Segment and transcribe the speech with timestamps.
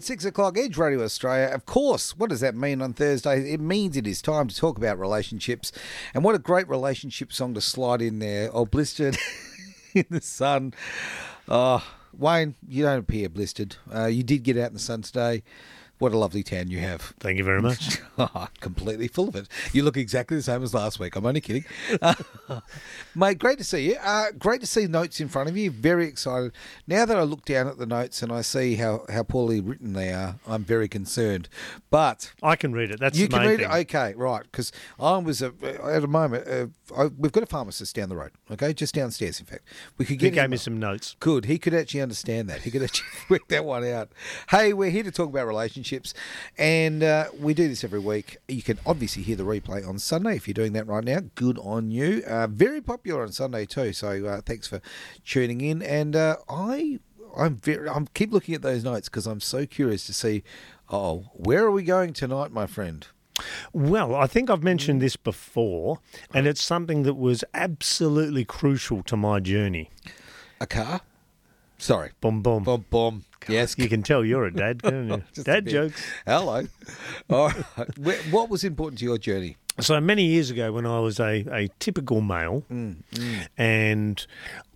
[0.00, 1.48] Hit six o'clock, Edge Radio Australia.
[1.48, 3.52] Of course, what does that mean on Thursday?
[3.52, 5.72] It means it is time to talk about relationships.
[6.14, 8.48] And what a great relationship song to slide in there.
[8.50, 9.18] Oh, blistered
[9.94, 10.72] in the sun.
[11.48, 11.86] Oh,
[12.16, 13.76] Wayne, you don't appear blistered.
[13.94, 15.42] Uh, you did get out in the sun today.
[16.00, 17.12] What a lovely tan you have.
[17.20, 17.98] Thank you very much.
[18.60, 19.46] Completely full of it.
[19.74, 21.14] You look exactly the same as last week.
[21.14, 21.66] I'm only kidding.
[22.00, 22.14] Uh,
[23.14, 23.96] mate, great to see you.
[24.02, 25.70] Uh, great to see notes in front of you.
[25.70, 26.52] Very excited.
[26.86, 29.92] Now that I look down at the notes and I see how, how poorly written
[29.92, 31.50] they are, I'm very concerned.
[31.90, 32.98] But I can read it.
[32.98, 33.70] That's you can read thing.
[33.70, 33.74] it.
[33.94, 34.42] Okay, right.
[34.44, 35.50] Because I was uh,
[35.84, 36.48] at a moment.
[36.48, 38.32] Uh, I, we've got a pharmacist down the road.
[38.50, 39.38] Okay, just downstairs.
[39.38, 39.64] In fact,
[39.98, 40.26] we could get.
[40.28, 41.14] He gave him- me some notes.
[41.20, 41.44] Good.
[41.44, 42.62] He could actually understand that.
[42.62, 44.10] He could actually work that one out.
[44.48, 45.89] Hey, we're here to talk about relationships,
[46.58, 48.38] and uh, we do this every week.
[48.48, 51.20] You can obviously hear the replay on Sunday if you're doing that right now.
[51.34, 52.22] Good on you.
[52.26, 53.92] Uh, very popular on Sunday too.
[53.92, 54.80] So uh, thanks for
[55.24, 55.82] tuning in.
[55.82, 56.98] And uh, I,
[57.36, 60.42] I'm very, I'm keep looking at those notes because I'm so curious to see.
[60.92, 63.06] Oh, where are we going tonight, my friend?
[63.72, 66.00] Well, I think I've mentioned this before,
[66.34, 69.90] and it's something that was absolutely crucial to my journey.
[70.60, 71.00] A car.
[71.78, 72.10] Sorry.
[72.20, 72.64] Boom, boom.
[72.64, 73.24] Boom, boom.
[73.48, 73.76] Yes.
[73.78, 75.42] You can tell you're a dad, can't you?
[75.44, 76.02] Dad jokes.
[76.26, 76.62] Hello.
[77.30, 78.26] All right.
[78.30, 79.56] What was important to your journey?
[79.80, 82.96] So many years ago, when I was a, a typical male, Mm,
[83.56, 84.26] and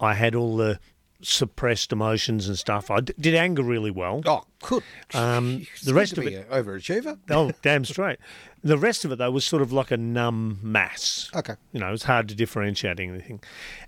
[0.01, 0.79] I had all the
[1.21, 4.23] suppressed emotions and stuff, I d- did anger really well.
[4.25, 4.83] Oh, good.
[5.13, 7.19] Um, the rest to of be it- an overachiever.
[7.31, 8.19] Oh, damn straight.
[8.63, 11.31] The rest of it, though, was sort of like a numb mass.
[11.35, 11.55] Okay.
[11.73, 13.43] You know, it's hard to differentiate anything.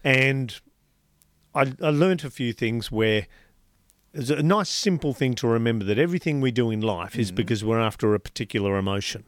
[0.05, 0.61] And
[1.55, 3.27] I, I learnt a few things where
[4.17, 7.65] it's a nice, simple thing to remember that everything we do in life is because
[7.65, 9.25] we're after a particular emotion.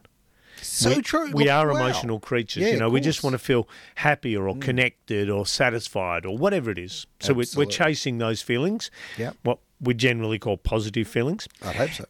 [0.62, 1.30] So we, true.
[1.33, 1.77] We are wow.
[1.77, 2.64] emotional creatures.
[2.64, 3.20] Yeah, you know, we just.
[3.20, 3.25] Mm.
[3.25, 7.07] want to feel happier or connected or satisfied or whatever it is.
[7.20, 9.36] So we're, we're chasing those feelings, Yep.
[9.42, 11.48] what we generally call positive feelings.
[11.62, 12.05] I hope so.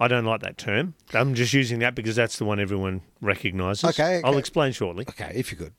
[0.00, 0.94] I don't like that term.
[1.12, 3.84] I'm just using that because that's the one everyone recognises.
[3.90, 5.04] Okay, I'll explain shortly.
[5.08, 5.72] Okay, if you could.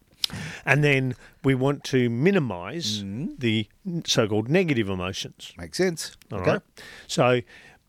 [0.66, 3.40] And then we want to minimise Mm.
[3.40, 3.68] the
[4.06, 5.54] so-called negative emotions.
[5.58, 6.18] Makes sense.
[6.32, 6.52] All okay.
[6.54, 6.62] right.
[7.08, 7.42] So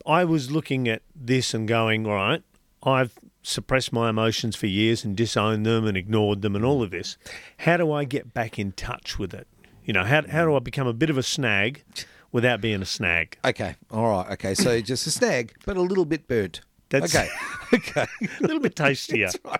[0.05, 2.41] I was looking at this and going, all right,
[2.83, 3.13] I've
[3.43, 7.17] suppressed my emotions for years and disowned them and ignored them and all of this.
[7.59, 9.47] How do I get back in touch with it?
[9.83, 11.83] You know, how, how do I become a bit of a snag
[12.31, 13.37] without being a snag?
[13.43, 13.75] Okay.
[13.91, 14.31] All right.
[14.33, 14.53] Okay.
[14.53, 16.61] So just a snag, but a little bit burnt.
[16.89, 17.29] That's okay.
[17.73, 18.05] okay.
[18.21, 19.29] a little bit tastier.
[19.43, 19.59] Right.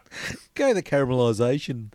[0.55, 1.91] Go the caramelisation.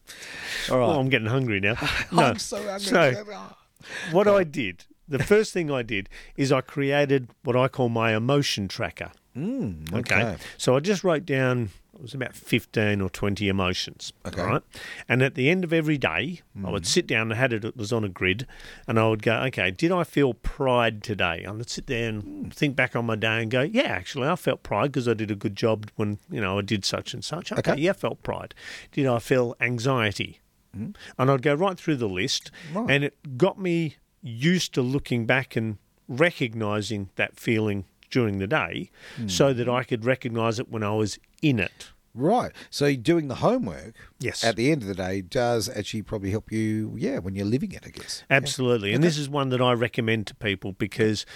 [0.71, 0.87] All right.
[0.87, 1.75] Oh, I'm getting hungry now.
[2.13, 2.23] No.
[2.23, 2.81] I'm so hungry.
[2.81, 3.25] So,
[4.13, 8.15] what I did, the first thing I did is I created what I call my
[8.15, 9.11] emotion tracker.
[9.37, 10.15] Mm, Okay.
[10.15, 10.37] okay.
[10.57, 14.13] So I just wrote down it was about 15 or 20 emotions.
[14.27, 14.41] Okay.
[14.41, 14.63] All right.
[15.09, 16.87] And at the end of every day, I would mm.
[16.87, 18.47] sit down and had it, it was on a grid,
[18.89, 21.45] and I would go, okay, did I feel pride today?
[21.47, 22.49] I would sit there and hmm.
[22.51, 25.31] think back on my day and go, yeah, actually, I felt pride because I did
[25.31, 27.53] a good job when, you know, I did such and such.
[27.53, 27.81] Okay, Okay.
[27.81, 28.55] yeah, I felt pride.
[28.93, 30.41] Did I feel anxiety?
[30.75, 30.91] Hmm.
[31.19, 32.91] And I'd go right through the list, Right.
[32.91, 35.79] and it got me used to looking back and
[36.09, 37.85] recognizing that feeling
[38.15, 39.27] during the day hmm.
[39.27, 41.91] so that I could recognize it when I was in it.
[42.15, 42.53] Right.
[42.71, 44.45] So doing the homework Yes.
[44.45, 47.73] at the end of the day does actually probably help you, yeah, when you're living
[47.73, 48.23] it, I guess.
[48.31, 48.93] Absolutely.
[48.93, 51.27] And this is one that I recommend to people because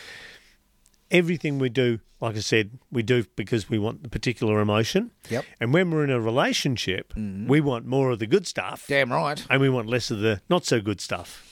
[1.11, 5.11] everything we do, like I said, we do because we want the particular emotion.
[5.29, 5.45] Yep.
[5.59, 7.49] And when we're in a relationship, mm-hmm.
[7.49, 9.45] we want more of the good stuff Damn right.
[9.51, 11.45] and we want less of the not so good stuff.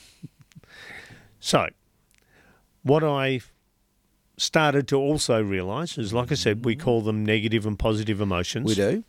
[1.41, 1.67] So,
[2.83, 3.41] what I
[4.37, 8.65] started to also realize is, like I said, we call them negative and positive emotions.
[8.67, 9.03] We do.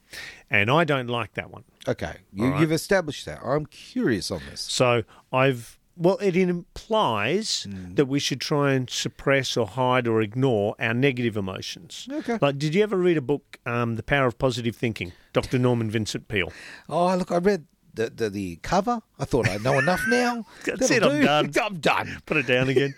[0.50, 1.64] And I don't like that one.
[1.86, 2.16] Okay.
[2.32, 2.60] You, right.
[2.60, 3.40] You've established that.
[3.44, 4.60] I'm curious on this.
[4.62, 5.02] So
[5.32, 7.96] I've well, it implies Mm.
[7.96, 12.06] that we should try and suppress or hide or ignore our negative emotions.
[12.10, 12.38] Okay.
[12.40, 15.58] Like, did you ever read a book, um, The Power of Positive Thinking, Dr.
[15.66, 16.52] Norman Vincent Peale?
[16.88, 19.00] Oh, look, I read the, the, the cover.
[19.18, 20.46] I thought I know enough now.
[20.64, 21.52] That's That'll it, I'm do.
[21.52, 21.64] done.
[21.72, 22.22] I'm done.
[22.26, 22.94] Put it down again.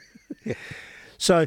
[1.16, 1.46] So,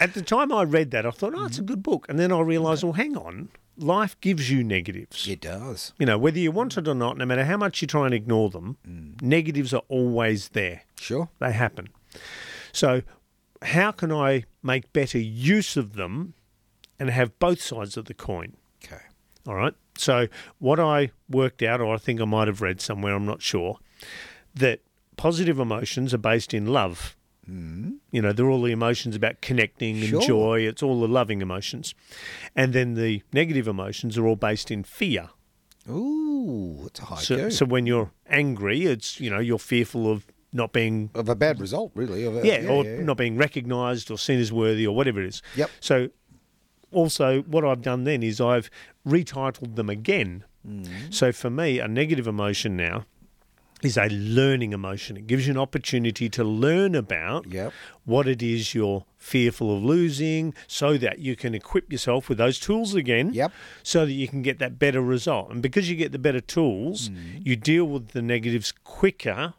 [0.00, 2.32] at the time I read that, I thought, oh, it's a good book, and then
[2.32, 5.26] I realised, well, hang on, life gives you negatives.
[5.28, 5.92] It does.
[5.98, 8.14] You know, whether you want it or not, no matter how much you try and
[8.14, 9.20] ignore them, Mm.
[9.22, 10.82] negatives are always there.
[10.98, 11.28] Sure.
[11.38, 11.88] They happen.
[12.72, 13.02] So,
[13.62, 16.34] how can I make better use of them
[16.98, 18.56] and have both sides of the coin?
[18.84, 19.02] Okay.
[19.46, 19.74] All right.
[19.96, 20.28] So,
[20.58, 23.78] what I worked out, or I think I might have read somewhere, I'm not sure,
[24.54, 24.80] that
[25.16, 27.16] positive emotions are based in love.
[27.48, 30.20] You know, they're all the emotions about connecting and Sure.
[30.20, 30.60] joy.
[30.60, 31.94] It's all the loving emotions.
[32.54, 35.30] And then the negative emotions are all based in fear.
[35.88, 40.26] Ooh, it's a high So, so when you're angry, it's, you know, you're fearful of
[40.52, 42.24] not being Of a bad result, really.
[42.24, 45.42] Of a, yeah, or not being recognised or seen as worthy or whatever it is.
[45.56, 45.70] Yep.
[45.80, 46.08] So,
[46.92, 48.70] also, what I've done then is I've
[49.06, 50.44] retitled them again.
[50.66, 51.12] Mm.
[51.12, 53.06] So, for me, a negative emotion now
[53.82, 55.16] is a learning emotion.
[55.16, 57.72] It gives you an opportunity to learn about Yep.
[58.04, 62.58] what it is you're fearful of losing so that you can equip yourself with those
[62.58, 63.52] tools again Yep.
[63.82, 65.50] so that you can get that better result.
[65.50, 67.46] And because you get the better tools, Mm.
[67.46, 69.54] you deal with the negatives quicker,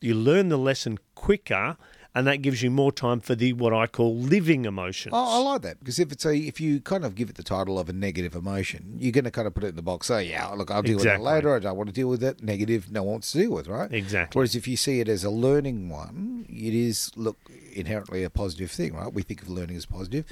[0.00, 1.76] you learn the lesson quicker,
[2.14, 5.12] and that gives you more time for the what I call living emotions.
[5.16, 7.42] Oh, I like that because if it's a if you kind of give it the
[7.42, 10.10] title of a negative emotion, you're going to kind of put it in the box.
[10.10, 11.22] Oh yeah, look, I'll deal Exactly.
[11.22, 11.54] with it later.
[11.56, 12.42] I don't want to deal with it.
[12.42, 13.92] Negative, no one wants to deal with, right?
[13.92, 14.38] Exactly.
[14.38, 17.38] Whereas if you see it as a learning one, it is look
[17.72, 19.12] inherently a positive thing, right?
[19.12, 20.24] We think of learning as positive.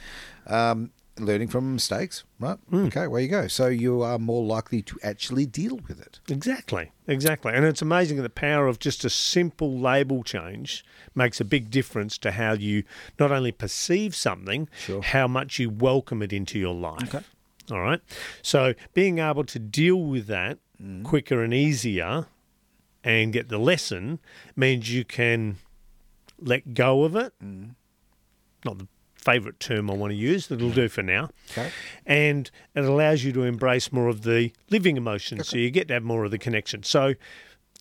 [0.46, 0.90] Um,
[1.20, 2.58] learning from mistakes, right?
[2.70, 2.86] Hmm.
[2.86, 3.48] Okay, where you go.
[3.48, 6.20] So you are more likely to actually deal with it.
[6.28, 7.52] Exactly, exactly.
[7.54, 10.84] And it's amazing the power of just a simple label change
[11.14, 12.84] makes a big difference to how you
[13.18, 15.02] not only perceive something, Sure.
[15.02, 17.14] how much you welcome it into your life.
[17.14, 17.24] Okay.
[17.70, 18.00] All right.
[18.42, 20.58] So being able to deal with that
[21.02, 22.26] quicker and easier
[23.04, 24.20] and get the lesson
[24.56, 25.56] means you can
[26.40, 27.32] let go of it.
[28.64, 28.86] Not the
[29.28, 31.28] favourite term I want to use, that'll do for now.
[31.50, 31.70] Okay.
[32.06, 35.48] And it allows you to embrace more of the living emotions.
[35.48, 36.82] So you get to have more of the connection.
[36.82, 37.14] So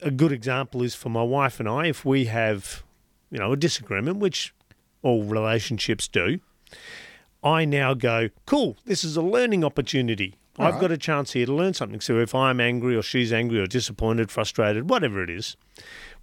[0.01, 2.83] a good example is for my wife and I, if we have,
[3.31, 4.53] you know, a disagreement, which
[5.01, 6.39] all relationships do,
[7.41, 10.35] I now go, cool, this is a learning opportunity.
[10.59, 10.81] I've Alright.
[10.81, 12.01] got a chance here to learn something.
[12.01, 15.55] So if I'm angry or she's angry or disappointed, frustrated, whatever it is,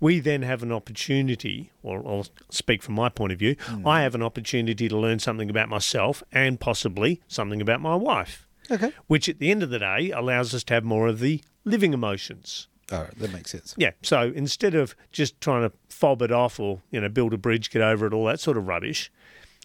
[0.01, 3.87] we then have an opportunity, or I'll speak from my point of view, hmm.
[3.87, 8.47] I have an opportunity to learn something about myself and possibly something about my wife,
[8.71, 8.93] Okay.
[9.07, 11.93] which at the end of the day allows us to have more of the living
[11.95, 12.69] emotions.
[12.93, 13.75] All right, that makes sense.
[13.79, 13.93] Yeah.
[14.03, 17.71] So instead of just trying to fob it off or, you know, build a bridge,
[17.71, 19.11] get over it, all that sort of rubbish,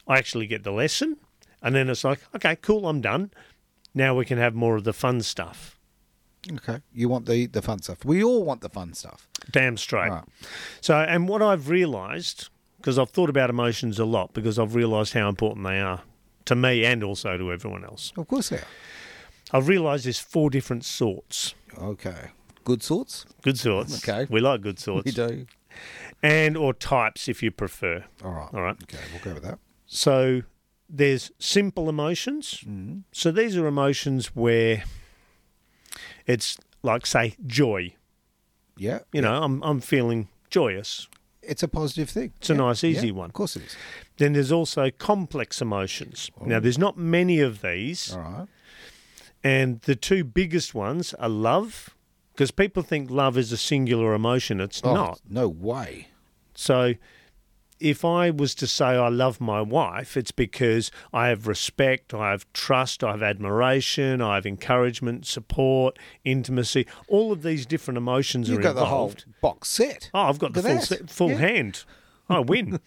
[0.07, 1.17] I actually get the lesson
[1.61, 3.31] and then it's like, okay, cool, I'm done.
[3.93, 5.77] Now we can have more of the fun stuff.
[6.51, 6.81] Okay.
[6.93, 8.05] You want the the fun stuff.
[8.05, 9.27] We all want the fun stuff.
[9.51, 10.09] Damn straight.
[10.09, 10.23] Right.
[10.81, 15.13] So, and what I've realised, because I've thought about emotions a lot, because I've realised
[15.13, 16.01] how important they are
[16.45, 18.13] to me and also to everyone else.
[18.17, 18.67] Of course they are.
[19.51, 21.55] I've realised there's four different sorts.
[21.77, 22.31] Okay.
[22.63, 23.25] Good sorts.
[23.41, 24.07] Good sorts.
[24.07, 24.27] Okay.
[24.29, 25.05] We like good sorts.
[25.05, 25.45] We do.
[26.21, 28.03] And or types if you prefer.
[28.23, 28.49] All right.
[28.53, 28.75] All right.
[28.83, 29.59] Okay, we'll go with that.
[29.85, 30.41] So
[30.89, 32.63] there's simple emotions.
[32.67, 33.03] Mm.
[33.11, 34.83] So these are emotions where
[36.29, 37.93] it's like say joy.
[38.77, 38.99] Yeah.
[39.11, 41.09] You know, I'm I'm feeling joyous.
[41.41, 42.33] It's a positive thing.
[42.37, 43.29] It's a nice, easy yeah, one.
[43.29, 43.75] Of course it is.
[44.17, 46.29] Then there's also complex emotions.
[46.45, 46.59] Now oh.
[46.59, 48.47] there's not many of these, All right.
[49.43, 51.95] and the two biggest ones are love,
[52.33, 54.61] because people think love is a singular emotion.
[54.61, 55.21] It's Oh, not.
[55.27, 56.09] No way.
[56.53, 56.93] So
[57.79, 62.31] if I was to say I love my wife, it's because I have respect, I
[62.31, 66.85] have trust, I have admiration, I have encouragement, support, intimacy.
[67.07, 68.63] All of these different emotions are involved.
[68.65, 69.25] You've are got the whole involved.
[69.41, 70.09] box set.
[70.13, 71.37] Oh, I've got the Look full set, full Yeah.
[71.37, 71.83] hand.
[72.29, 72.79] I win.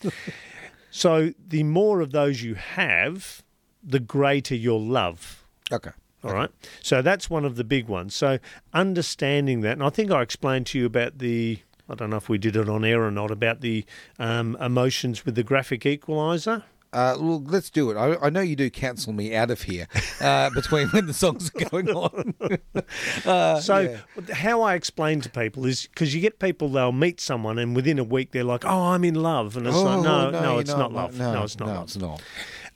[0.91, 3.43] so the more of those you have,
[3.83, 5.45] the greater your love.
[5.73, 5.91] Okay.
[6.25, 6.51] All right.
[6.81, 8.15] So that's one of the big ones.
[8.15, 8.39] So
[8.73, 11.59] understanding that, and I think I explained to you about the,
[11.89, 13.85] I don't know if we did it on air or not, about the
[14.19, 16.65] um, emotions with the graphic equalizer.
[16.95, 17.97] Uh, well, let's do it.
[17.97, 19.87] I, I know you do cancel me out of here
[20.21, 22.35] uh, between when the songs are going on.
[23.25, 24.35] uh, So yeah.
[24.35, 27.99] how I explain to people is because you get people, they'll meet someone and within
[27.99, 29.57] a week they're like, oh, I'm in love.
[29.57, 31.17] And it's Oh, like, no, no, you're it's not, love.
[31.19, 31.85] No, it's not no, love.
[31.85, 32.23] it's not.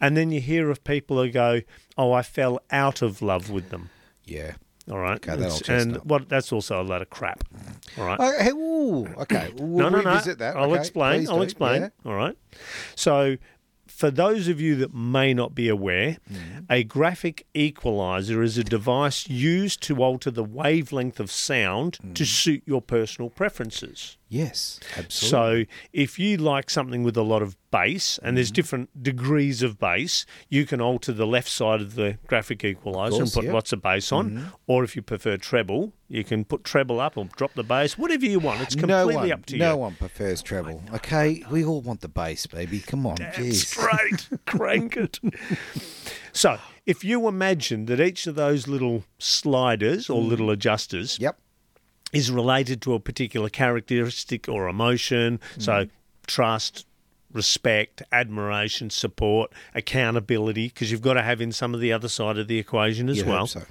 [0.00, 1.60] And then you hear of people who go,
[1.98, 3.90] oh, I fell out of love with them.
[4.24, 4.54] Yeah.
[4.90, 5.16] All right.
[5.16, 6.06] Okay, that'll It's- and chestnut.
[6.06, 7.42] what that's also a lot of crap.
[7.98, 8.40] All right.
[8.40, 9.50] Hey, ooh, okay.
[9.56, 10.20] We'll no, no, no.
[10.20, 10.56] that.
[10.56, 11.28] I'll Okay, explain.
[11.28, 11.42] I'll do.
[11.42, 11.82] explain.
[11.82, 11.88] Yeah.
[12.04, 12.36] All right.
[12.94, 13.36] So,
[13.88, 16.64] for those of you that may not be aware, Mm-hmm.
[16.70, 22.24] a graphic equalizer is a device used to alter the wavelength of sound to Mm-hmm.
[22.24, 24.18] suit your personal preferences.
[24.28, 25.66] Yes, absolutely.
[25.66, 28.34] So, if you like something with a lot of bass, and Mm-hmm.
[28.36, 33.18] there's different degrees of bass, you can alter the left side of the graphic equalizer
[33.18, 33.52] course, and put yeah.
[33.52, 34.30] lots of bass on.
[34.30, 34.46] Mm-hmm.
[34.66, 38.26] Or if you prefer treble, you can put treble up or drop the bass, whatever
[38.26, 38.62] you want.
[38.62, 39.70] It's completely no one, up to no you.
[39.70, 40.82] No one prefers treble.
[40.94, 42.80] Okay, we all want the bass, baby.
[42.80, 43.74] Come on, That's.
[44.46, 45.20] Crank it.
[46.32, 51.38] So, if you imagine that each of those little sliders or little adjusters Yep.
[52.12, 55.90] Is related to a particular characteristic or emotion, so mm.
[56.26, 56.86] trust,
[57.32, 62.38] respect, admiration, support, accountability, because you've got to have in some of the other side
[62.38, 63.46] of the equation as You'd well.
[63.46, 63.62] So.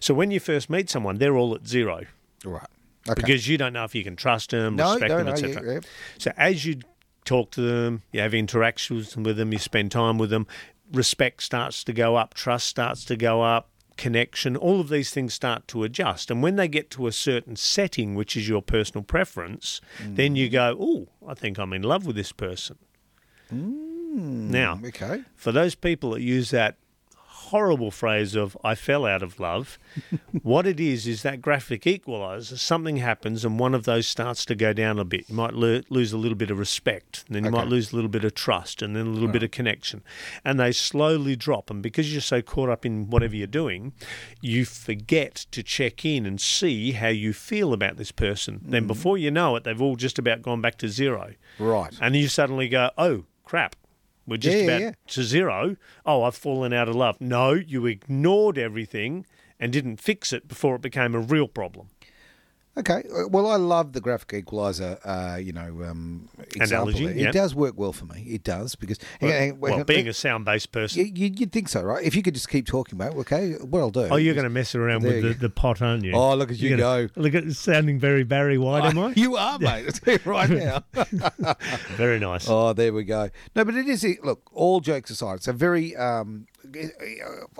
[0.00, 2.02] So, when you first meet someone, they're all at zero.
[2.44, 2.66] Right.
[3.08, 3.22] Okay.
[3.22, 5.66] because you don't know if you can trust them, No, respect no, them, no, etc.
[5.66, 5.80] yeah, yeah.
[6.18, 6.80] So as you
[7.24, 10.46] talk to them, you have interactions with them, you spend time with them,
[10.92, 15.34] respect starts to go up, trust starts to go up, connection, all of these things
[15.34, 16.30] start to adjust.
[16.30, 20.48] And when they get to a certain setting, which is your personal preference, then you
[20.48, 22.78] go, oh, I think I'm in love with this person.
[23.50, 25.22] Hmm, now, Okay.
[25.36, 26.76] for those people that use that
[27.48, 29.78] horrible phrase of I fell out of love,
[30.42, 34.54] what it is is that graphic equalizer, something happens and one of those starts to
[34.54, 35.28] go down a bit.
[35.28, 37.96] You might lo- lose a little bit of respect, and then you might lose a
[37.96, 40.02] little bit of trust, and then a little bit of connection.
[40.44, 41.70] And they slowly drop.
[41.70, 43.92] And because you're so caught up in whatever you're doing,
[44.40, 48.60] you forget to check in and see how you feel about this person.
[48.64, 48.88] Then Mm.
[48.88, 51.34] before you know it, they've all just about gone back to zero.
[51.58, 51.94] Right.
[52.00, 53.74] And you suddenly go, oh, crap.
[54.28, 54.92] We're just Yeah, yeah, about yeah.
[55.08, 55.76] to zero.
[56.06, 57.20] Oh, I've fallen out of love.
[57.20, 59.24] No, you ignored everything
[59.58, 61.88] and didn't fix it before it became a real problem.
[62.78, 63.02] Okay.
[63.12, 66.88] Uh, Well, I love the graphic equalizer, uh, you know, um, example.
[66.94, 68.22] Analogy, It does work well for me.
[68.28, 71.00] It does because hang on, hang on, Well, hang on, being a sound based person.
[71.04, 72.04] you, you, you'd think so, right?
[72.04, 73.12] If you could just keep talking, mate.
[73.14, 74.08] Okay, what I'll do.
[74.10, 76.12] Oh, you're going to mess around There with the, the pot, aren't you?
[76.12, 77.08] Oh, look at you go.
[77.16, 79.12] Look at sounding very Barry White, am I?
[79.16, 80.00] You are, mate.
[80.24, 80.84] Right now.
[81.96, 82.48] Very nice.
[82.48, 83.30] Oh, there we go.
[83.56, 84.06] No, but it is.
[84.22, 85.96] Look, all jokes aside, it's a very.
[85.96, 86.46] Um,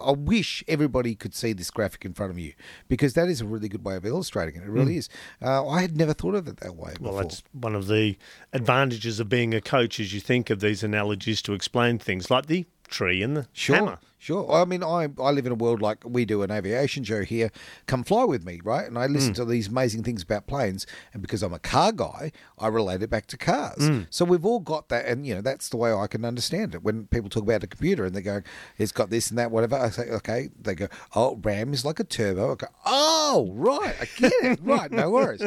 [0.02, 2.52] I wish everybody could see this graphic in front of you
[2.88, 4.64] because that is a really good way of illustrating it.
[4.64, 5.08] It really is.
[5.42, 6.94] Uh, I had never thought of it that way.
[7.00, 7.22] Well, before.
[7.22, 8.16] that's one of the
[8.52, 12.46] advantages of being a coach as you think of these analogies to explain things like
[12.46, 13.98] the tree and the Sure, hammer.
[14.18, 14.50] Sure.
[14.52, 17.50] I mean, I I live in a world like we do an aviation show here.
[17.87, 18.87] Come fly with me, right?
[18.87, 22.32] And I listen to these amazing things about planes, and because I'm a car guy,
[22.58, 23.87] I relate it back to cars.
[23.87, 24.02] Hmm.
[24.10, 26.82] So we've all got that, and you know that's the way I can understand it.
[26.82, 28.42] When people talk about a computer and they go,
[28.76, 32.00] "It's got this and that, whatever," I say, "Okay." They go, "Oh, RAM is like
[32.00, 34.58] a turbo." I go, "Oh, right, I get it.
[34.62, 35.42] right, no worries."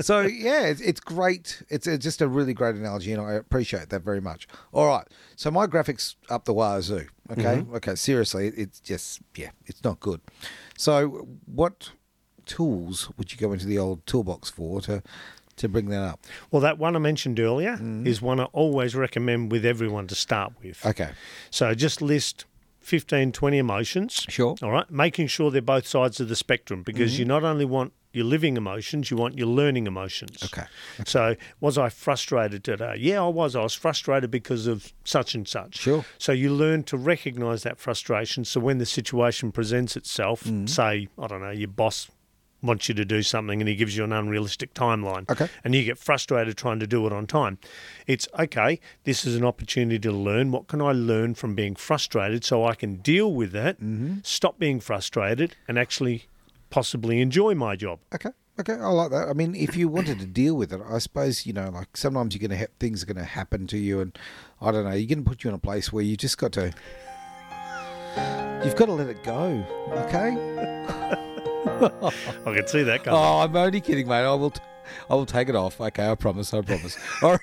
[0.00, 1.62] So yeah, it's, it's great.
[1.68, 4.48] It's, it's just a really great analogy, and I appreciate that very much.
[4.72, 7.06] All right, so my graphics up the wazoo.
[7.30, 7.74] Okay, Mm-hmm.
[7.76, 7.94] okay.
[7.94, 10.20] Seriously, it's just yeah, it's not good.
[10.76, 11.90] So, what
[12.46, 15.02] tools would you go into the old toolbox for to
[15.56, 16.20] to bring that up?
[16.50, 18.06] Well, that one I mentioned earlier Mm-hmm.
[18.06, 20.84] is one I always recommend with everyone to start with.
[20.84, 21.10] Okay,
[21.50, 22.44] So just list
[22.80, 24.26] 15, 20 emotions.
[24.28, 24.56] Sure.
[24.62, 24.90] All right.
[24.90, 27.20] Making sure they're both sides of the spectrum because Mm-hmm.
[27.20, 30.42] you not only want your living emotions, you want your learning emotions.
[30.44, 30.64] Okay.
[31.06, 32.96] So was I frustrated today?
[32.98, 33.56] Yeah, I was.
[33.56, 35.76] I was frustrated because of such and such.
[35.78, 36.04] Sure.
[36.18, 38.44] So you learn to recognize that frustration.
[38.44, 40.66] So when the situation presents itself, Mm-hmm.
[40.66, 42.10] say, I don't know, your boss
[42.62, 45.48] wants you to do something and he gives you an unrealistic timeline Okay.
[45.64, 47.58] and you get frustrated trying to do it on time.
[48.06, 50.50] It's okay, this is an opportunity to learn.
[50.50, 54.20] What can I learn from being frustrated so I can deal with that, Mm-hmm.
[54.22, 56.24] stop being frustrated, and actually
[56.74, 58.00] possibly enjoy my job?
[58.12, 58.72] okay, okay.
[58.72, 59.28] I like that.
[59.28, 62.34] I mean, if you wanted to deal with it, I suppose you know, like sometimes
[62.34, 64.18] you're going to have things are going to happen to you, and
[64.60, 64.90] I don't know.
[64.90, 66.72] You're going to put you in a place where you just got to.
[68.64, 70.30] You've got to let it go, okay?
[72.46, 73.20] I can see that coming.
[73.20, 74.24] Oh, I'm only kidding, mate.
[74.24, 74.60] I will, t-
[75.08, 75.80] I will take it off.
[75.80, 76.52] Okay, I promise.
[76.54, 76.96] I promise.
[77.22, 77.40] All right.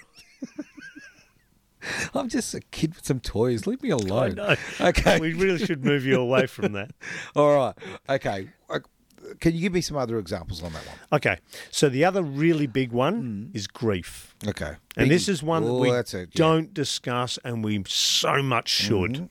[2.13, 3.65] I'm just a kid with some toys.
[3.67, 4.39] Leave me alone.
[4.79, 5.19] Okay.
[5.19, 6.91] We really should move you away from that.
[7.35, 7.73] All right.
[8.09, 8.49] Okay.
[9.39, 10.95] Can you give me some other examples on that one?
[11.13, 11.37] Okay,
[11.69, 14.35] so the other really big one is grief.
[14.47, 14.73] Okay.
[14.97, 16.37] And this is one that Oh, we that's it, yeah.
[16.37, 19.25] don't discuss, and we so much should, Mm-hmm.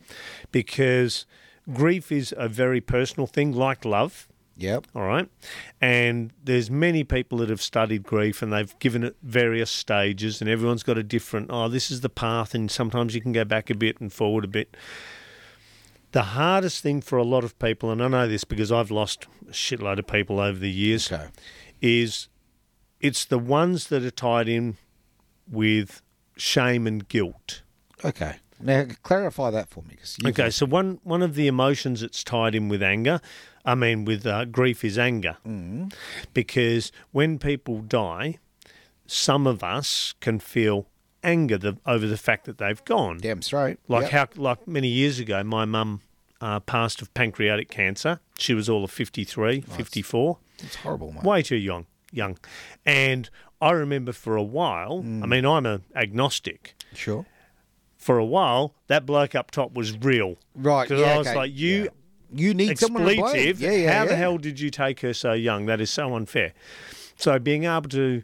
[0.52, 1.26] because
[1.73, 4.26] grief is a very personal thing, like love.
[4.57, 4.88] Yep.
[4.95, 5.26] All right,
[5.80, 10.50] and there's many people that have studied grief, and they've given it various stages, and
[10.50, 11.47] everyone's got a different.
[11.50, 14.45] Oh, this is the path, and sometimes you can go back a bit and forward
[14.45, 14.76] a bit.
[16.12, 19.26] The hardest thing for a lot of people, and I know this because I've lost
[19.49, 21.29] a shitload of people over the years, Okay.
[21.81, 22.29] is
[23.00, 24.76] it's the ones that are tied in
[25.50, 26.02] with
[26.37, 27.62] shame and guilt.
[28.05, 28.37] Okay.
[28.62, 29.97] Now clarify that for me.
[30.26, 33.21] Okay, so one one of the emotions that's tied in with anger,
[33.64, 35.90] I mean with uh, grief, is anger, mm.
[36.35, 38.38] because when people die,
[39.07, 40.88] some of us can feel
[41.23, 43.19] anger the, over the fact that they've gone.
[43.19, 43.79] Damn straight.
[43.89, 44.35] Like Yep.
[44.37, 46.00] how, like many years ago, my mum
[46.41, 48.21] uh, passed of pancreatic cancer.
[48.39, 51.23] She was all of 53, 54 It's horrible, mate.
[51.25, 52.39] way too young, young.
[52.87, 53.29] And
[53.61, 56.75] I remember for a while, I mean, I'm a agnostic.
[56.95, 57.27] Sure.
[57.99, 60.37] For a while, that bloke up top was real.
[60.55, 60.89] Right.
[60.89, 61.89] Because yeah, I was okay, like, you yeah.
[62.33, 63.21] You need someone to blame.
[63.25, 63.61] expletive.
[63.61, 63.93] Yeah, yeah.
[63.99, 65.67] how the hell did you take her so young?
[65.67, 66.53] That is so unfair.
[67.17, 68.23] So being able to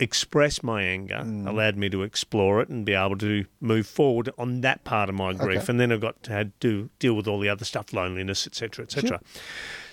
[0.00, 1.46] express my anger Mm.
[1.48, 5.14] allowed me to explore it and be able to move forward on that part of
[5.16, 5.62] my grief.
[5.62, 5.72] Okay.
[5.72, 8.84] And then I got to had to deal with all the other stuff, loneliness, etc.,
[8.84, 9.20] etc.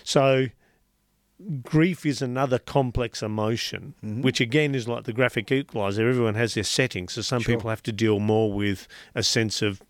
[0.04, 0.46] So
[1.62, 4.22] grief is another complex emotion, Mm-hmm.
[4.22, 6.08] which again is like the graphic equalizer.
[6.08, 7.12] Everyone has their settings.
[7.14, 7.56] So some Sure.
[7.56, 9.82] people have to deal more with a sense of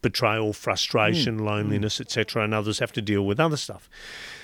[0.00, 1.44] betrayal, frustration, Mm.
[1.44, 3.88] loneliness, etc., and others have to deal with other stuff.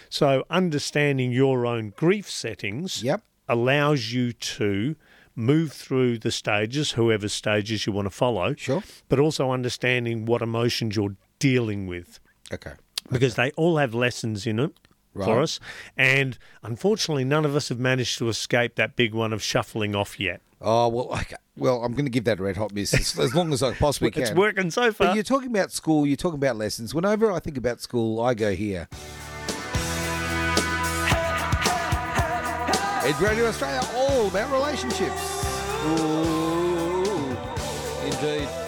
[0.09, 3.23] So understanding your own grief settings Yep.
[3.49, 4.97] allows you to
[5.39, 8.83] move through the stages, whoever stages you want to follow, Sure.
[9.09, 12.19] but also understanding what emotions you're dealing with
[12.53, 12.73] Okay.
[13.11, 14.73] because they all have lessons in it
[15.15, 15.61] for us.
[15.97, 20.19] And unfortunately, none of us have managed to escape that big one of shuffling off
[20.19, 20.41] yet.
[20.61, 21.13] Oh well.
[21.13, 21.37] Okay.
[21.57, 23.75] Well, I'm going to give that a red hot miss as, as long as I
[23.75, 24.23] possibly can.
[24.23, 25.09] It's working so far.
[25.09, 26.05] But you're talking about school.
[26.07, 26.95] You're talking about lessons.
[26.95, 28.89] Whenever I think about school, I go here.
[33.09, 35.43] Edge Radio Australia, all about relationships.
[35.87, 37.35] Ooh,
[38.05, 38.68] indeed.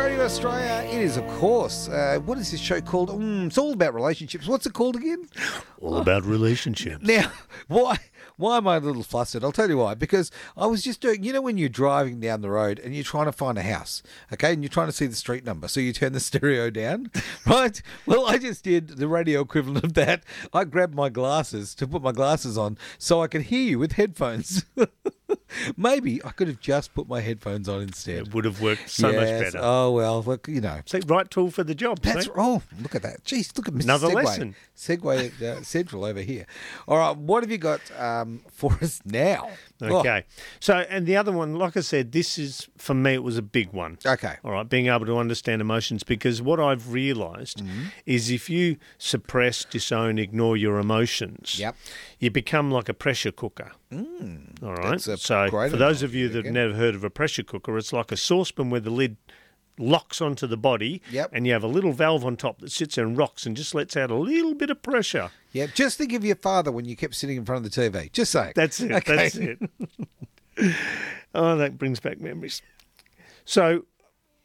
[0.00, 1.88] Radio Australia, it is, of course.
[1.88, 3.10] Uh, what is this show called?
[3.10, 4.48] Mm, it's all about relationships.
[4.48, 5.28] What's it called again?
[5.78, 7.04] all about relationships.
[7.06, 7.30] Now,
[7.68, 7.98] why
[8.40, 9.44] why am I a little flustered?
[9.44, 9.94] I'll tell you why.
[9.94, 13.04] Because I was just doing, you know, when you're driving down the road and you're
[13.04, 14.02] trying to find a house,
[14.32, 17.10] okay, and you're trying to see the street number, so you turn the stereo down,
[17.46, 17.82] right?
[18.06, 20.24] Well, I just did the radio equivalent of that.
[20.54, 23.92] I grabbed my glasses to put my glasses on so I could hear you with
[23.92, 24.64] headphones.
[25.76, 28.26] Maybe I could have just put my headphones on instead.
[28.28, 29.16] It would have worked so Yes.
[29.42, 29.58] much better.
[29.64, 30.80] Oh well, look, you know.
[30.86, 32.00] See, right tool for the job.
[32.00, 32.30] That's see?
[32.36, 33.24] oh, look at that.
[33.24, 33.84] Jeez, look at Mr.
[33.84, 34.14] Another segue.
[34.24, 34.54] lesson.
[34.76, 36.46] segue uh, Central over here.
[36.88, 39.50] All right, what have you got um, for us now?
[39.82, 40.24] Oh, Okay.
[40.60, 43.42] So, and the other one, like I said, this is, for me, it was a
[43.42, 43.98] big one.
[44.04, 44.36] okay.
[44.44, 47.82] All right, being able to understand emotions because what I've realized Mm-hmm.
[48.06, 51.76] is if you suppress, disown, ignore your emotions, Yep.
[52.18, 53.72] you become like a pressure cooker.
[53.92, 54.06] all right.
[54.62, 54.90] Mm.
[54.90, 57.76] that's a so, for those of you that have never heard of a pressure cooker,
[57.78, 59.16] it's like a saucepan where the lid
[59.80, 61.30] locks onto the body Yep.
[61.32, 63.96] and you have a little valve on top that sits and rocks and just lets
[63.96, 65.30] out a little bit of pressure.
[65.52, 68.12] Yeah, just think of your father when you kept sitting in front of the TV.
[68.12, 68.52] Just saying.
[68.54, 68.92] That's it.
[68.92, 69.16] Okay.
[69.16, 69.58] That's it.
[71.34, 72.62] oh, that brings back memories.
[73.44, 73.86] So,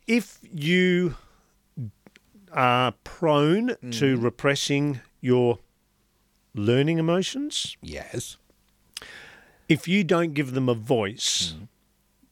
[0.07, 1.15] if you
[2.51, 3.99] are prone Mm.
[3.99, 5.59] to repressing your
[6.53, 8.37] learning emotions, Yes.
[9.67, 11.67] if you don't give them a voice, Mm.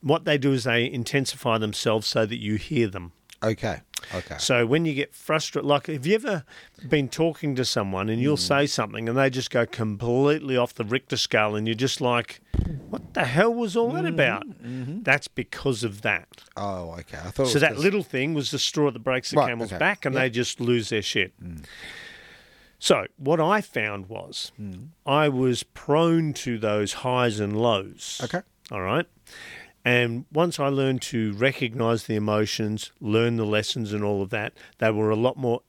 [0.03, 3.13] What they do is they intensify themselves so that you hear them.
[3.41, 3.81] Okay.
[4.13, 4.35] Okay.
[4.37, 6.43] So when you get frustrated, like have you ever
[6.87, 8.41] been talking to someone and you'll hmm.
[8.41, 12.41] say something and they just go completely off the Richter scale and you're just like,
[12.89, 14.47] what the hell was all that mm-hmm, about?
[14.47, 15.03] Mm-hmm.
[15.03, 16.43] That's because of that.
[16.57, 17.17] Oh, okay.
[17.17, 17.47] I thought.
[17.47, 19.79] So that 'cause- little thing was the straw that breaks the Right, camel's okay.
[19.79, 20.21] back and Yep.
[20.21, 21.33] they just lose their shit.
[21.41, 21.63] Mm.
[22.79, 24.89] So what I found was mm.
[25.05, 28.19] I was prone to those highs and lows.
[28.23, 28.41] Okay.
[28.71, 29.05] All right.
[29.85, 34.53] And once I learned to recognize the emotions, learn the lessons and all of that,
[34.77, 35.61] they were a lot more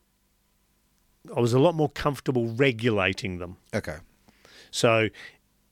[1.34, 3.56] I was a lot more comfortable regulating them.
[3.74, 3.96] Okay.
[4.70, 5.08] So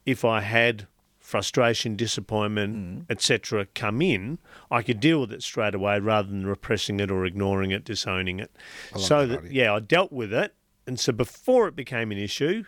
[0.06, 0.86] if I had
[1.20, 3.10] frustration, disappointment, Mm.
[3.10, 4.38] etc., come in,
[4.70, 8.40] I could deal with it straight away rather than repressing it or ignoring it, disowning
[8.40, 8.50] it.
[8.96, 10.54] so that that yeah, I dealt with it,
[10.86, 12.64] and so before it became an issue,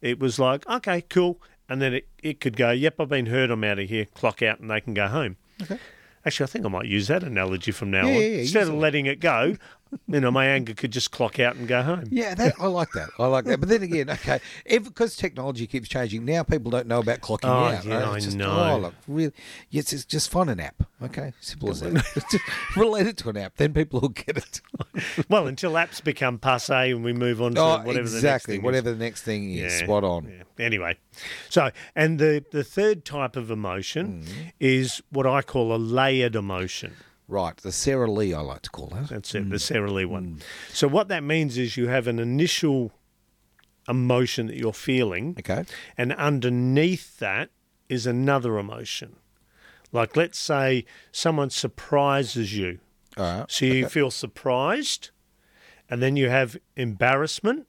[0.00, 3.50] it was like okay, cool, and then it, it could go, yep, I've been hurt,
[3.50, 5.36] I'm out of here, clock out, and they can go home.
[5.62, 5.78] Okay.
[6.24, 8.20] Actually, I think I might use that analogy from now Yeah, on.
[8.20, 9.56] yeah, yeah, Instead of letting it go,
[10.08, 12.04] you know, my anger could just clock out and go home.
[12.10, 13.10] Yeah, that I like that.
[13.18, 13.60] I like that.
[13.60, 17.64] But then again, okay, because technology keeps changing, now people don't know about clocking Oh,
[17.76, 17.84] out.
[17.84, 18.08] yeah, right?
[18.08, 18.72] I It's just, know.
[18.74, 19.32] Oh, look, really,
[19.70, 20.82] yes, it's just find an app.
[21.02, 22.40] Okay, simple as that.
[22.76, 24.60] Relate it to an app, then people will get it.
[25.28, 28.18] Well, until apps become passe and we move on to oh, whatever exactly.
[28.20, 28.64] the next thing is.
[28.64, 29.80] whatever the next thing is.
[29.80, 30.24] Yeah, Spot on.
[30.58, 30.64] yeah.
[30.64, 30.96] Anyway,
[31.48, 34.52] so and the the third type of emotion Mm.
[34.58, 36.94] is what I call a layered emotion.
[37.28, 39.08] Right, the Sara Lee, I like to call that.
[39.10, 40.36] That's it, the Sara Lee one.
[40.36, 40.42] Mm.
[40.74, 42.90] So what that means is you have an initial
[43.86, 45.64] emotion that you're feeling, Okay.
[45.96, 47.50] and underneath that
[47.88, 49.16] is another emotion.
[49.92, 52.78] Like let's say someone surprises you.
[53.16, 53.50] All right.
[53.50, 53.88] So you okay.
[53.88, 55.10] feel surprised,
[55.90, 57.66] and then you have embarrassment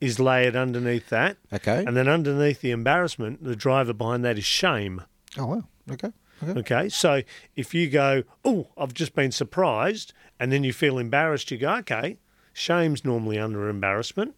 [0.00, 1.36] is layered underneath that.
[1.52, 1.84] Okay.
[1.86, 5.02] And then underneath the embarrassment, the driver behind that is shame.
[5.38, 5.64] oh, wow.
[5.90, 6.10] Okay.
[6.42, 6.60] Okay.
[6.60, 6.88] Okay.
[6.88, 7.22] So
[7.56, 11.70] if you go, oh, I've just been surprised, and then you feel embarrassed, you go,
[11.78, 12.18] okay,
[12.52, 14.34] shame's normally under embarrassment.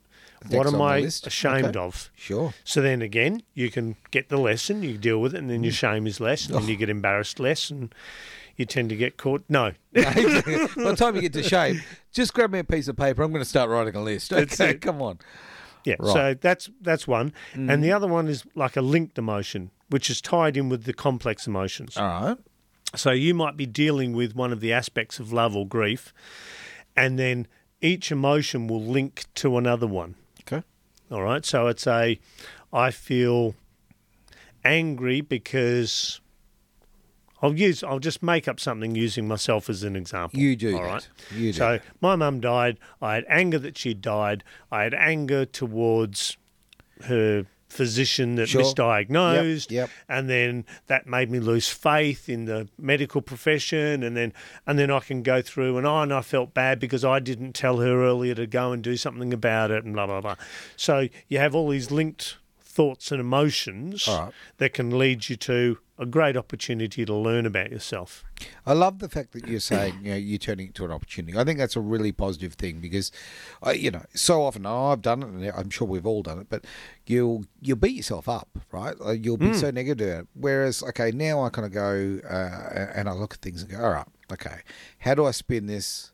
[0.49, 1.27] what am I list.
[1.29, 1.79] ashamed Okay.
[1.79, 2.11] of?
[2.17, 2.53] Sure.
[2.65, 5.65] So then again, you can get the lesson, you deal with it, and then Mm.
[5.67, 6.67] your shame is less, and then Oh.
[6.67, 7.95] you get embarrassed less, and
[8.57, 9.45] you tend to get caught.
[9.49, 11.81] No, By the time you get to shame,
[12.12, 13.23] just grab me a piece of paper.
[13.23, 14.33] I'm going to start writing a list.
[14.33, 15.21] Okay, come on.
[15.85, 16.09] Yeah, Right.
[16.09, 16.12] Mm.
[16.12, 20.21] so that's that's one, and the other one is like a linked emotion, which is
[20.21, 21.97] tied in with the complex emotions.
[21.97, 22.39] All right.
[22.95, 26.13] So you might be dealing with one of the aspects of love or grief,
[26.97, 27.47] and then
[27.81, 30.15] each emotion will link to another one.
[30.41, 30.63] Okay.
[31.11, 32.19] All right, so it's a,
[32.73, 33.55] I feel
[34.65, 36.21] angry because.
[37.45, 37.83] I'll use.
[37.83, 40.39] I'll just make up something using myself as an example.
[40.39, 41.09] You do All right.
[41.35, 41.59] You do.
[41.59, 42.79] So my mum died.
[43.01, 44.45] I had anger that she died.
[44.71, 46.37] I had anger towards
[47.07, 48.63] her physician that Sure.
[48.63, 49.91] misdiagnosed, Yep, yep.
[50.09, 54.33] and then that made me lose faith in the medical profession, and then
[54.67, 57.55] and then I can go through and oh, and I felt bad because I didn't
[57.55, 60.37] tell her earlier to go and do something about it, and blah blah blah.
[60.77, 64.33] So you have all these linked thoughts and emotions right.
[64.59, 68.25] that can lead you to a great opportunity to learn about yourself.
[68.67, 71.38] I love the fact that you're saying you know you're turning it to an opportunity.
[71.38, 73.12] I think that's a really positive thing because,
[73.62, 76.41] I, you know, so often oh, I've done it, and I'm sure we've all done
[76.41, 76.49] it.
[76.49, 76.65] But
[77.07, 78.95] you'll you'll beat yourself up, right?
[79.19, 80.27] You'll be so negative.
[80.35, 83.83] Whereas, okay, now I kind of go uh, and I look at things and go,
[83.83, 84.61] all right, okay,
[84.99, 86.12] how do I spin this?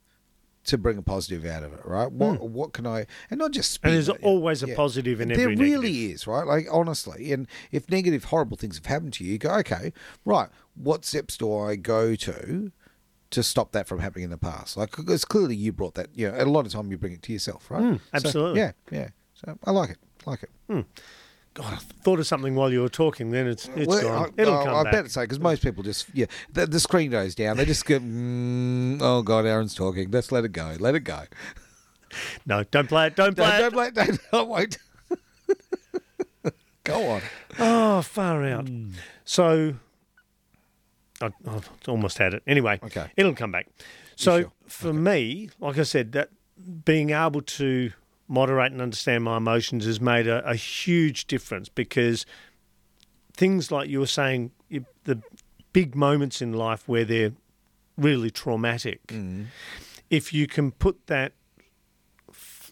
[0.69, 2.11] To bring a positive out of it, right?
[2.11, 4.77] What what can I and not just And there's it, always a yeah.
[4.77, 5.57] positive in everything.
[5.57, 6.15] There every really negative.
[6.15, 6.47] is, right?
[6.47, 9.93] Like honestly, and if negative, horrible things have happened to you, you go, okay,
[10.25, 10.49] right.
[10.75, 12.71] What steps do I go to
[13.31, 14.77] to stop that from happening in the past?
[14.77, 16.09] Like, because clearly you brought that.
[16.15, 17.83] You know, a lot of time you bring it to yourself, right?
[17.83, 18.61] Mm, So, absolutely.
[18.61, 19.09] yeah, yeah.
[19.35, 19.99] So I like it.
[20.27, 20.51] Like it.
[21.59, 23.31] God, I thought of something while you were talking.
[23.33, 24.33] Then it's it's Well, gone.
[24.39, 24.93] I, It'll I, come I back.
[24.93, 27.57] better say because most people just yeah, the, the screen goes down.
[27.57, 30.09] They just go, mm, oh god, Aaron's talking.
[30.11, 30.77] Let's let it go.
[30.79, 31.23] Let it go.
[32.47, 33.17] No, don't play it.
[33.17, 33.61] Don't play Don't, it.
[33.61, 33.87] don't play.
[33.89, 33.95] it.
[33.95, 34.79] Don't, I won't.
[36.85, 37.23] go on.
[37.59, 38.69] Oh, far out.
[38.69, 38.93] Hmm.
[39.25, 39.75] So,
[41.21, 42.43] I, I've almost had it.
[42.47, 43.11] Anyway, Okay.
[43.17, 43.67] it'll come back.
[44.17, 44.53] So, sure?
[44.69, 46.31] for me, like I said, that
[46.85, 47.93] being able to
[48.29, 52.27] moderate and understand my emotions has made a, a huge difference because
[53.33, 54.51] things like you were saying,
[55.05, 55.23] the
[55.73, 57.33] big moments in life where they're
[57.97, 59.47] really traumatic, Mm.
[60.11, 61.33] if you can put that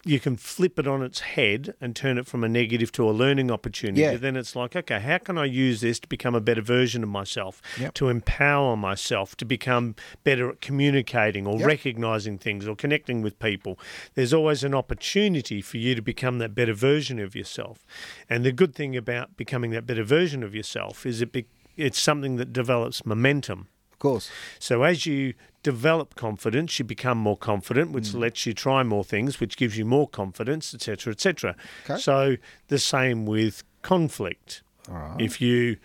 [0.07, 3.11] you can flip it on its head and turn it from a negative to a
[3.11, 4.15] learning opportunity, Yeah.
[4.15, 7.09] then it's like, okay, how can I use this to become a better version of
[7.09, 7.93] myself, Yep.
[7.95, 11.67] to empower myself, to become better at communicating or Yep.
[11.67, 13.77] recognizing things or connecting with people?
[14.15, 17.85] There's always an opportunity for you to become that better version of yourself.
[18.29, 21.99] And the good thing about becoming that better version of yourself is it be, it's
[21.99, 23.67] something that develops momentum.
[23.91, 24.29] Of course.
[24.59, 25.33] So as you
[25.73, 28.19] develop confidence, you become more confident, which Mm.
[28.23, 31.55] lets you try more things, which gives you more confidence, etc., etc.
[31.83, 31.99] Okay.
[31.99, 34.61] So the same with conflict.
[34.87, 35.19] Right.
[35.27, 35.77] If you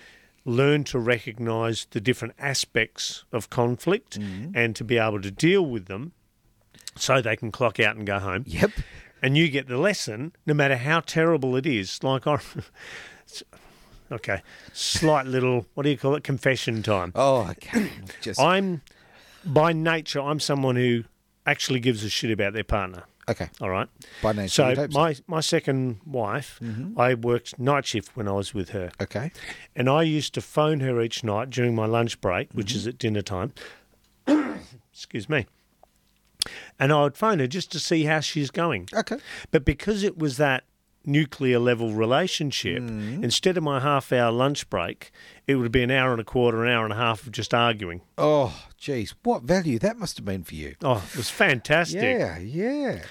[0.45, 4.53] learn to recognize the different aspects of conflict Mm.
[4.61, 6.13] and to be able to deal with them
[6.97, 8.71] so they can clock out and go home Yep.
[9.23, 12.39] and you get the lesson no matter how terrible it is like I
[14.13, 14.43] okay
[14.73, 17.89] slight little what do you call it confession time Oh, okay.
[18.21, 18.83] Just I'm
[19.45, 21.05] by nature, I'm someone who
[21.47, 23.05] actually gives a shit about their partner.
[23.29, 23.49] okay.
[23.61, 23.89] All right.
[24.23, 24.99] By nature, So you'd hope so.
[24.99, 26.99] my my second wife, mm-hmm.
[26.99, 29.31] I worked night shift when I was with her, Okay.
[29.77, 32.89] and I used to phone her each night during my lunch break, which is mm-hmm.
[32.91, 33.53] at dinner time.
[34.93, 35.47] Excuse me.
[36.79, 38.89] And I would phone her just to see how she's going.
[38.93, 39.19] Okay.
[39.53, 40.65] But because it was that
[41.05, 43.23] nuclear level relationship, mm.
[43.23, 45.11] instead of my half hour lunch break,
[45.47, 47.53] it would be an hour and a quarter, an hour and a half of just
[47.53, 48.03] arguing.
[48.17, 50.77] Oh, geez, what value that must have been for you.
[50.83, 52.03] Oh, it was fantastic.
[52.03, 53.03] Yeah, yeah.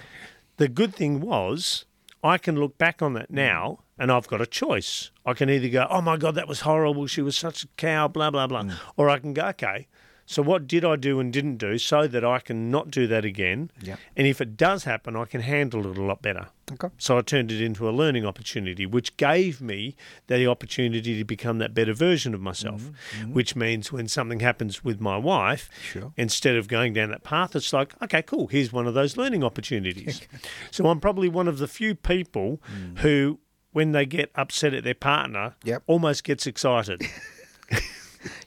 [0.58, 1.86] The good thing was
[2.24, 5.12] I can look back on that now and I've got a choice.
[5.26, 7.08] I can either go, oh my God, that was horrible.
[7.08, 8.64] She was such a cow, blah, blah, blah.
[8.64, 8.74] Mm.
[8.98, 9.88] Or I can go, okay,
[10.32, 13.26] so what did I do and didn't do so that I can not do that
[13.26, 13.70] again?
[13.82, 13.98] Yeah.
[14.16, 16.48] And if it does happen, I can handle it a lot better.
[16.72, 16.88] Okay.
[16.98, 21.58] So I turned it into a learning opportunity, which gave me the opportunity to become
[21.58, 22.84] that better version of myself.
[22.84, 23.24] Mm-hmm.
[23.24, 23.34] Mm-hmm.
[23.34, 26.14] Which means when something happens with my wife, Sure.
[26.16, 29.44] instead of going down that path, it's like, okay, cool, here's one of those learning
[29.44, 30.22] opportunities.
[30.72, 33.00] so I'm probably one of the few people mm.
[33.00, 33.40] who,
[33.74, 35.84] when they get upset at their partner, Yep.
[35.88, 37.02] almost gets excited.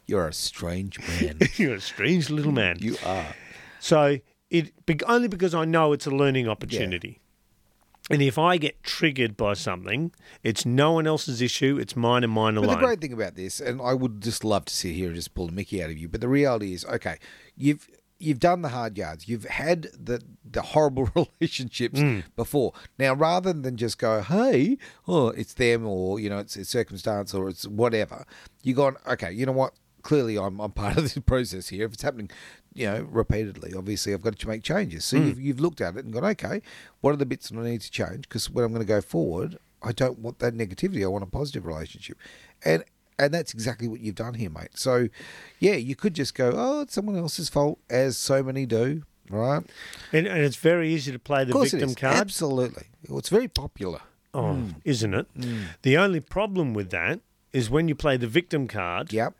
[0.07, 1.39] You're a strange man.
[1.57, 2.79] You're a strange little man.
[2.81, 3.35] you are.
[3.81, 4.19] So
[4.51, 4.73] it
[5.07, 7.21] only because I know it's a learning opportunity.
[8.11, 11.79] And if I get triggered by something, it's no one else's issue.
[11.81, 12.69] It's mine and mine alone.
[12.69, 15.15] But the great thing about this, and I would just love to sit here and
[15.15, 17.19] just pull the Mickey out of you, but the reality is, okay,
[17.57, 19.29] you've you've done the hard yards.
[19.29, 22.21] You've had the the horrible relationships hmm.
[22.37, 22.73] before.
[22.99, 27.35] Now, rather than just go, "Hey, oh, it's them," or you know, it's, it's circumstance,
[27.35, 28.25] or it's whatever,
[28.63, 29.75] you gone, "Okay, you know what?
[30.03, 31.87] Clearly, I'm I'm part of this process here.
[31.87, 32.31] If it's happening,
[32.73, 35.27] you know, repeatedly, obviously, I've got to make changes." So hmm.
[35.27, 36.63] you've you've looked at it and gone, "Okay,
[37.01, 39.01] what are the bits that I need to change?" Because when I'm going to go
[39.01, 41.03] forward, I don't want that negativity.
[41.03, 42.19] I want a positive relationship,
[42.65, 42.85] and
[43.19, 44.77] and that's exactly what you've done here, mate.
[44.77, 45.09] So,
[45.59, 49.63] yeah, you could just go, oh, it's someone else's fault, as so many do, right?
[50.13, 52.17] And, and it's very easy to play the of course victim card.
[52.17, 52.85] Absolutely.
[53.09, 54.01] Well, it's very popular.
[54.33, 54.71] Oh, hmm.
[54.85, 55.27] isn't it?
[55.41, 55.63] Hmm.
[55.83, 57.21] The only problem with that
[57.53, 59.35] is when you play the victim card, Yep.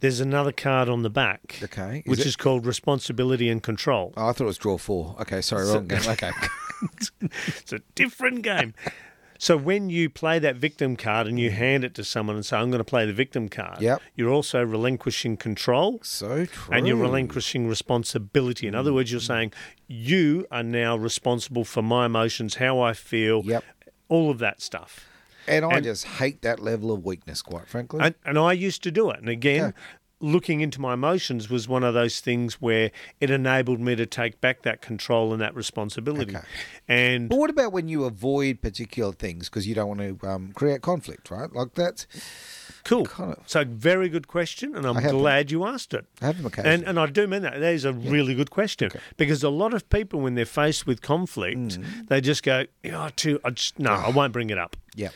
[0.00, 2.02] there's another card on the back, Okay.
[2.04, 4.12] Is which it- is called responsibility and control.
[4.18, 5.16] Oh, I thought it was draw four.
[5.20, 6.02] Okay, sorry, wrong game.
[6.06, 6.30] Okay.
[7.46, 8.74] It's a different game.
[9.38, 11.54] So when you play that victim card and you mm.
[11.54, 14.00] hand it to someone and say, I'm going to play the victim card, Yep.
[14.14, 16.74] you're also relinquishing control So true.
[16.74, 18.66] and you're relinquishing responsibility.
[18.66, 19.26] In other words, you're mm.
[19.26, 19.52] saying,
[19.88, 23.64] you are now responsible for my emotions, how I feel, Yep.
[24.08, 25.06] all of that stuff.
[25.46, 28.00] And I and- just hate that level of weakness, quite frankly.
[28.02, 29.20] And, and I used to do it.
[29.20, 29.82] And again, Yeah.
[30.20, 34.40] Looking into my emotions was one of those things where it enabled me to take
[34.40, 36.34] back that control and that responsibility.
[36.36, 36.46] Okay.
[36.88, 40.52] And but what about when you avoid particular things because you don't want to um,
[40.54, 41.52] create conflict, right?
[41.52, 42.06] Like that's
[42.84, 43.04] cool.
[43.04, 44.74] kind of- So, very good question.
[44.76, 46.06] And I'm glad you asked it.
[46.22, 46.74] I have them occasionally.
[46.74, 47.54] And, and I do mean that.
[47.60, 51.02] That is a really good question because a lot of people, when they're faced with
[51.02, 52.08] conflict, Mm.
[52.08, 54.76] they just go, oh, too, I just, no, I won't bring it up.
[54.94, 55.10] yeah.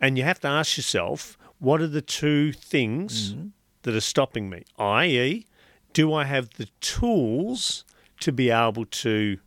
[0.00, 3.48] And you have to ask yourself, what are the two things Mm-hmm.
[3.86, 4.64] That are stopping me?
[4.78, 5.46] I.e.,
[5.92, 7.84] do I have the tools
[8.18, 9.38] to be able to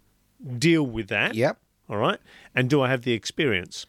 [0.58, 1.36] deal with that?
[1.36, 1.58] Yep.
[1.90, 2.20] All right.
[2.56, 3.86] And do I have the experience?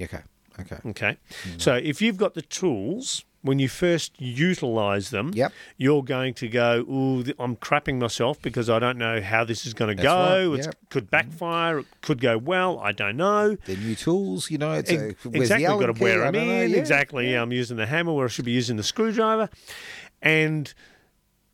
[0.00, 0.22] Okay.
[0.58, 0.78] Okay.
[0.86, 1.16] Okay.
[1.42, 1.58] Mm-hmm.
[1.58, 5.52] So if you've got the tools, when you first utilize them, Yep.
[5.78, 9.72] you're going to go, ooh, I'm crapping myself because I don't know how this is
[9.72, 10.50] going to go.
[10.50, 10.74] right, It yep.
[10.90, 11.78] could backfire.
[11.78, 12.78] It could go well.
[12.80, 13.56] I don't know.
[13.64, 14.72] They're new tools, you know.
[14.72, 16.70] It's a, Ex- where's exactly, the got to wear them in.
[16.70, 16.76] yeah.
[16.76, 17.40] Exactly, yeah.
[17.40, 19.48] I'm using the hammer where I should be using the screwdriver.
[20.20, 20.72] And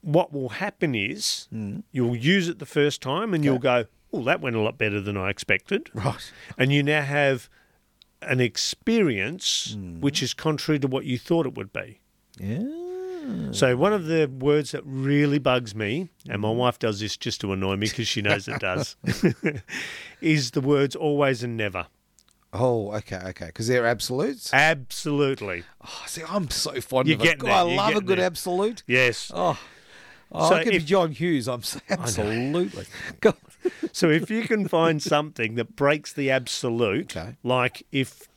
[0.02, 1.80] what will happen is Hmm.
[1.92, 5.00] you'll use it the first time and you'll go, oh, that went a lot better
[5.00, 5.90] than I expected.
[5.94, 6.32] Right.
[6.58, 7.48] And you now have
[8.26, 10.00] an experience Hmm.
[10.00, 12.00] which is contrary to what you thought it would be.
[12.38, 12.62] Yeah.
[13.50, 16.42] So one of the words that really bugs me, and Hmm.
[16.42, 18.96] my wife does this just to annoy me because she knows it does,
[20.20, 21.86] is the words always and never.
[22.52, 23.46] Oh, okay, okay.
[23.46, 24.52] Because they're absolutes.
[24.54, 25.64] Absolutely.
[25.84, 27.38] Oh, see, I'm so fond You're of it.
[27.38, 28.26] God, I you're love a good there.
[28.26, 28.82] absolute.
[28.86, 29.30] Yes.
[29.34, 29.58] Oh,
[30.32, 31.48] oh So I could if- be John Hughes.
[31.48, 32.84] I'm so, absolutely.
[33.20, 33.34] God.
[33.92, 37.36] So if you can find something that breaks the absolute, Okay.
[37.42, 38.28] like if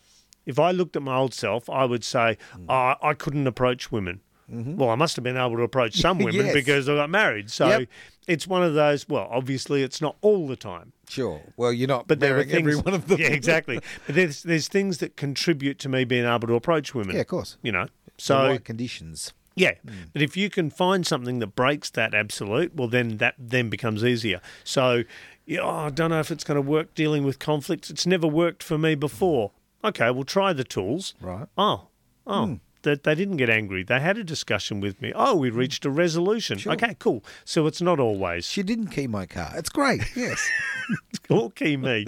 [0.46, 2.66] if I looked at my old self, I would say Mm.
[2.70, 4.22] oh, I couldn't approach women.
[4.52, 6.46] Well, I must have been able to approach some women Mm-hmm.
[6.48, 6.54] Yes.
[6.56, 7.52] because I got married.
[7.52, 7.88] So Yep.
[8.28, 9.08] it's one of those.
[9.08, 11.42] Well, obviously, it's not all the time, Sure.
[11.58, 12.54] Well, you're not but there are things.
[12.56, 13.20] every one of them.
[13.20, 13.80] Yeah, exactly.
[14.08, 17.16] But there's there's things that contribute to me being able to approach women.
[17.16, 17.58] Yeah, of course.
[17.62, 17.88] You know.
[18.18, 19.34] So right conditions.
[19.60, 20.04] Yeah, hmm.
[20.14, 24.04] but if you can find something that breaks that absolute, well, then that then becomes
[24.06, 24.40] easier.
[24.64, 25.04] So,
[25.46, 27.90] yeah, oh, I don't know if it's going to work dealing with conflicts.
[27.90, 29.52] It's never worked for me before.
[29.84, 31.14] Okay, we'll try the tools.
[31.20, 31.48] Right.
[31.58, 31.88] Oh,
[32.26, 32.54] oh, hmm.
[32.84, 33.84] they, they didn't get angry.
[33.84, 35.12] They had a discussion with me.
[35.14, 36.58] Oh, we reached a resolution.
[36.58, 36.74] Sure.
[36.74, 37.24] Okay, cool.
[37.44, 39.52] So it's not always She didn't key my car.
[39.56, 40.04] It's great.
[40.16, 40.50] Yes.
[41.30, 42.08] all key me.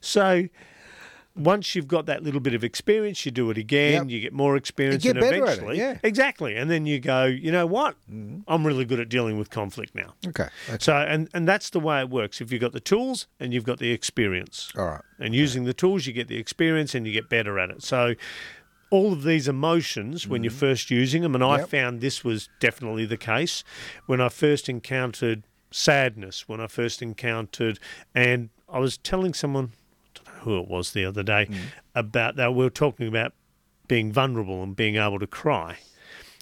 [0.00, 0.48] So.
[1.36, 3.92] Once you've got that little bit of experience, you do it again.
[3.92, 4.10] Yep.
[4.10, 5.98] You get more experience, get and at it, eventually, yeah.
[6.02, 6.56] exactly.
[6.56, 7.94] And then you go, you know what?
[8.10, 8.40] Mm-hmm.
[8.48, 10.14] I'm really good at dealing with conflict now.
[10.26, 10.48] okay.
[10.68, 10.78] okay.
[10.80, 12.40] So, and, and that's the way it works.
[12.40, 15.02] If you've got the tools and you've got the experience, All right.
[15.18, 17.82] and using the tools, you get the experience and you get better at it.
[17.82, 18.14] So,
[18.90, 20.58] all of these emotions when you're mm-hmm.
[20.58, 23.62] first using them, and I found this was definitely the case
[24.06, 27.78] when I first encountered sadness, when I first encountered,
[28.14, 29.78] and I was telling someone, I don't know
[30.40, 31.58] who it was the other day, mm.
[31.94, 32.54] about that.
[32.54, 33.32] We were talking about
[33.88, 35.78] being vulnerable and being able to cry.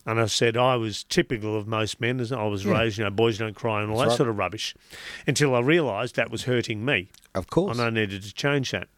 [0.06, 3.10] And I said I was typical of most men as I was raised, you know,
[3.10, 4.16] boys don't cry and all That's that right.
[4.16, 4.74] sort of rubbish.
[5.26, 7.76] Until I realised that was hurting me Of course.
[7.76, 8.88] and I needed to change that.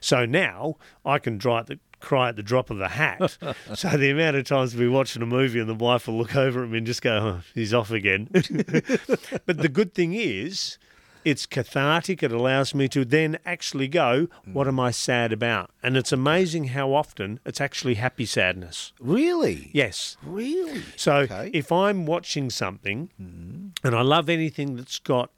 [0.00, 3.36] So now I can dry the, cry at the drop of a hat.
[3.74, 6.64] so the amount of times we're watching a movie and the wife will look over
[6.64, 8.28] at me and just go, oh, he's off again.
[8.32, 10.78] but the good thing is,
[11.24, 12.22] it's cathartic.
[12.22, 15.70] It allows me to then actually go, what am I sad about?
[15.82, 18.92] And it's amazing how often it's actually happy sadness.
[19.00, 19.70] Really?
[19.72, 20.16] Yes.
[20.22, 20.82] Really?
[20.96, 21.50] So Okay.
[21.52, 25.30] if I'm watching something, and I love anything that's got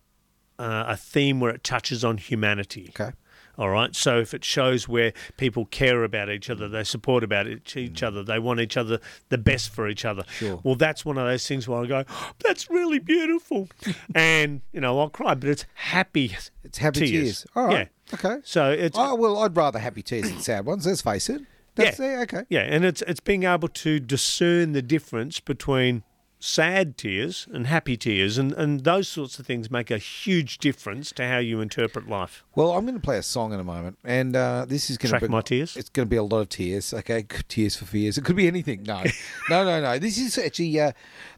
[0.59, 2.91] uh, a theme where it touches on humanity.
[2.91, 3.13] Okay.
[3.61, 3.95] All right.
[3.95, 8.03] So if it shows where people care about each other, they support about each, each
[8.03, 10.25] other, they want each other the best for each other.
[10.39, 10.59] Sure.
[10.65, 13.69] Well, that's one of those things where I go, oh, that's really beautiful,
[14.15, 16.35] and you know I'll cry, but it's happy.
[16.65, 17.11] It's happy Tears.
[17.11, 17.47] tears.
[17.55, 17.91] All right.
[18.09, 18.15] Yeah.
[18.15, 18.41] Okay.
[18.45, 20.87] So it's Oh well, I'd rather happy tears than sad ones.
[20.87, 21.43] Let's face it.
[21.75, 22.13] That's Yeah.
[22.17, 22.23] yeah.
[22.23, 22.43] Okay.
[22.49, 26.03] yeah, and it's it's being able to discern the difference between
[26.41, 31.13] sad tears and happy tears, and and those sorts of things make a huge difference
[31.13, 32.43] to how you interpret life.
[32.55, 35.11] Well, I'm going to play a song in a moment, and uh, this is going
[35.11, 35.77] Track to be my tears?
[35.77, 36.93] It's going to be a lot of tears.
[36.93, 38.19] Okay, tears for fears.
[38.19, 38.83] It could be anything.
[38.83, 39.05] No,
[39.51, 39.99] no, no, no.
[39.99, 40.93] This is actually uh,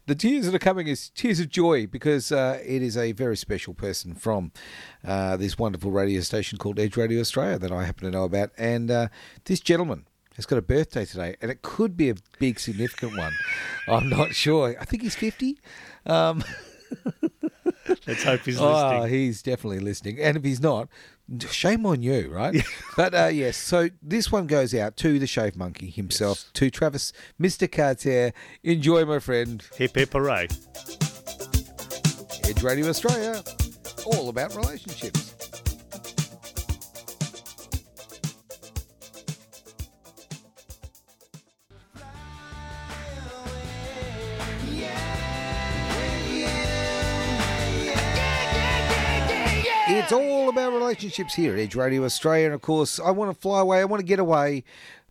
[0.07, 3.37] the tears that are coming is tears of joy because uh, it is a very
[3.37, 4.51] special person from
[5.05, 8.51] uh, this wonderful radio station called Edge Radio Australia that I happen to know about,
[8.57, 9.07] and uh,
[9.45, 10.05] this gentleman.
[10.35, 13.33] Has got a birthday today, and it could be a big, significant one.
[13.87, 14.75] I'm not sure.
[14.79, 15.59] I think he's 50.
[16.05, 16.43] Um,
[18.07, 19.01] Let's hope he's listening.
[19.01, 20.19] Oh, he's definitely listening.
[20.19, 20.89] And if he's not,
[21.49, 22.55] shame on you, right?
[22.97, 27.13] but uh, yes, so this one goes out to the Shave Monkey himself, to Travis,
[27.39, 27.71] Mr.
[27.71, 28.33] Cartier.
[28.63, 29.63] Enjoy, my friend.
[29.75, 30.47] Hip hip hooray!
[32.45, 33.41] Edge Radio Australia,
[34.05, 35.42] all about relationships.
[49.95, 52.45] It's all about relationships here at Edge Radio Australia.
[52.47, 53.79] And of course, I want to fly away.
[53.79, 54.63] I want to get away,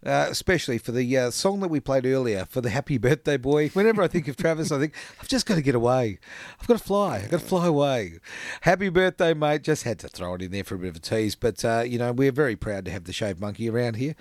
[0.04, 3.68] uh, especially for the uh, song that we played earlier for the Happy Birthday Boy.
[3.68, 6.18] Whenever I think of Travis, I think, I've just got to get away.
[6.60, 7.18] I've got to fly.
[7.18, 8.18] I've got to fly away.
[8.62, 9.62] Happy birthday, mate.
[9.62, 11.36] Just had to throw it in there for a bit of a tease.
[11.36, 14.16] But, uh, you know, we're very proud to have the Shave Monkey around here.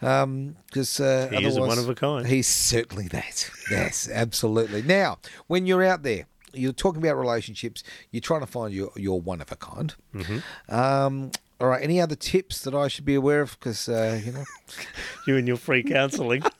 [0.00, 2.26] Because uh, He is one of a kind.
[2.26, 3.50] He's certainly that.
[3.70, 4.82] Yes, absolutely.
[4.82, 7.82] Now, when you're out there, you're talking about relationships.
[8.10, 9.94] You're trying to find your your one of a kind.
[10.14, 10.74] Mm-hmm.
[10.74, 11.82] Um, all right.
[11.82, 13.58] Any other tips that I should be aware of?
[13.58, 14.44] Because uh, you know,
[15.26, 16.42] You and your free counselling.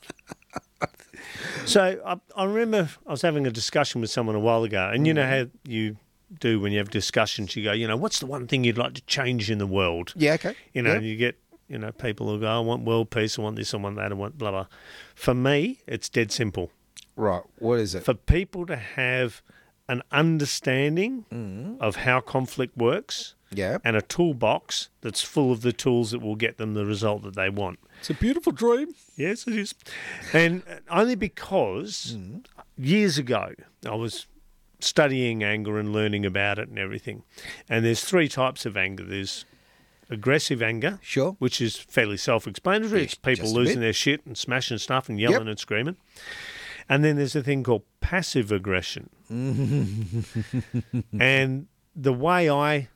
[1.66, 5.06] so I, I remember I was having a discussion with someone a while ago, and
[5.06, 5.96] you know how you
[6.40, 7.54] do when you have discussions.
[7.56, 10.12] You go, you know, what's the one thing you'd like to change in the world?
[10.16, 10.54] yeah, okay.
[10.72, 11.00] You know, Yeah.
[11.00, 13.78] you get you know people who go, I want world peace, I want this, I
[13.78, 14.66] want that, I want blah blah.
[15.14, 16.70] For me, it's dead simple.
[17.16, 17.42] right.
[17.58, 18.04] What is it?
[18.04, 19.42] For people to have
[19.88, 26.10] an understanding of how conflict works yeah, and a toolbox that's full of the tools
[26.10, 27.78] that will get them the result that they want.
[28.00, 28.94] it's a beautiful dream.
[29.16, 29.74] Yes, it is.
[30.32, 32.16] And only because
[32.76, 33.52] years ago
[33.86, 34.26] I was
[34.80, 37.22] studying anger and learning about it and everything.
[37.68, 39.44] And there's three types of anger there's
[40.10, 41.36] aggressive anger, Sure.
[41.38, 43.00] which is fairly self explanatory.
[43.02, 45.96] Yes, It's people losing their shit and smashing stuff and yelling and screaming.
[46.88, 49.08] And then there's a thing called passive aggression.
[51.18, 52.88] and the way I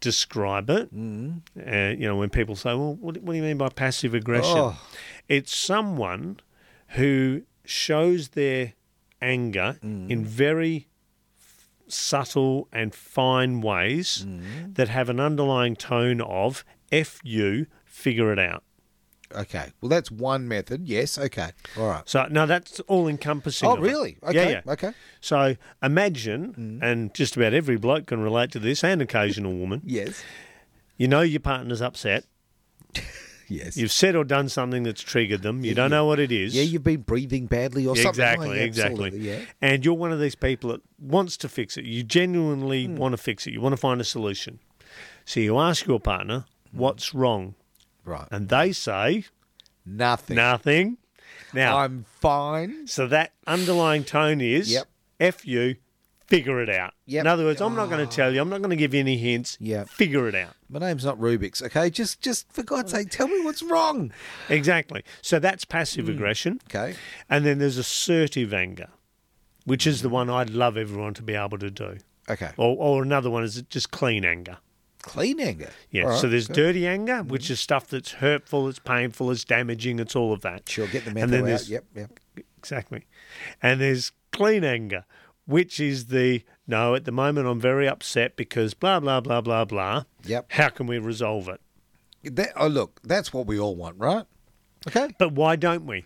[0.00, 1.40] describe it, mm.
[1.58, 4.58] uh, you know, when people say, well, what, what do you mean by passive aggression?
[4.58, 4.80] Oh.
[5.28, 6.40] It's someone
[6.88, 8.74] who shows their
[9.22, 10.10] anger mm.
[10.10, 10.88] in very
[11.38, 14.74] f- subtle and fine ways mm.
[14.74, 18.64] that have an underlying tone of F you, figure it out.
[19.34, 19.72] Okay.
[19.80, 20.88] Well, that's one method.
[20.88, 21.18] Yes.
[21.18, 21.50] Okay.
[21.78, 22.02] All right.
[22.08, 23.68] So, no, that's all encompassing.
[23.68, 23.80] Oh, it.
[23.80, 24.18] really?
[24.22, 24.50] Yeah, Okay.
[24.66, 24.72] yeah.
[24.72, 24.92] Okay.
[25.20, 30.22] So imagine, and just about every bloke can relate to this, and occasional woman, Yes.
[30.96, 32.24] you know your partner's upset.
[33.48, 33.76] Yes.
[33.76, 35.62] You've said or done something that's triggered them.
[35.62, 36.54] You don't know what it is.
[36.54, 38.22] yeah, you've been breathing badly or Yeah, something.
[38.22, 38.64] exactly, like that.
[38.64, 39.04] exactly.
[39.08, 39.40] Absolutely, Yeah.
[39.60, 41.84] And you're one of these people that wants to fix it.
[41.84, 42.96] You genuinely Hmm.
[42.96, 43.52] want to fix it.
[43.52, 44.58] You want to find a solution.
[45.26, 47.54] So you ask your partner, what's wrong?
[48.04, 48.26] Right.
[48.30, 49.24] And they say,
[49.84, 50.36] Nothing.
[50.36, 50.98] nothing.
[51.52, 52.86] Now, I'm fine.
[52.86, 54.86] so that underlying tone is, Yep.
[55.20, 55.76] F you,
[56.26, 56.94] figure it out.
[57.06, 57.20] Yep.
[57.20, 59.00] In other words, I'm not going to tell you, I'm not going to give you
[59.00, 59.58] any hints.
[59.60, 59.84] Yeah.
[59.84, 60.54] Figure it out.
[60.70, 61.62] My name's not Rubik's.
[61.62, 61.90] Okay.
[61.90, 64.12] Just, just for God's sake, tell me what's wrong.
[64.48, 65.04] Exactly.
[65.20, 66.12] So that's passive hmm.
[66.12, 66.60] aggression.
[66.70, 66.96] Okay.
[67.28, 68.88] And then there's assertive anger,
[69.64, 71.98] which is the one I'd love everyone to be able to do.
[72.30, 72.50] Okay.
[72.56, 74.58] Or, or another one is just clean anger.
[75.02, 75.70] Clean anger.
[75.90, 76.04] Yeah.
[76.04, 76.60] Right, so there's okay.
[76.60, 77.28] dirty anger, mm-hmm.
[77.28, 80.68] which is stuff that's hurtful, it's painful, it's damaging, it's all of that.
[80.68, 80.86] Sure.
[80.86, 81.68] Get the And mental then out.
[81.68, 81.84] Yep.
[81.94, 82.20] Yep.
[82.58, 83.06] Exactly.
[83.62, 85.04] And there's clean anger,
[85.46, 89.64] which is the no, at the moment I'm very upset because blah, blah, blah, blah,
[89.64, 90.04] blah.
[90.24, 90.52] Yep.
[90.52, 91.60] How can we resolve it?
[92.22, 94.24] That, oh, look, that's what we all want, right?
[94.86, 95.12] Okay.
[95.18, 96.04] But why don't we?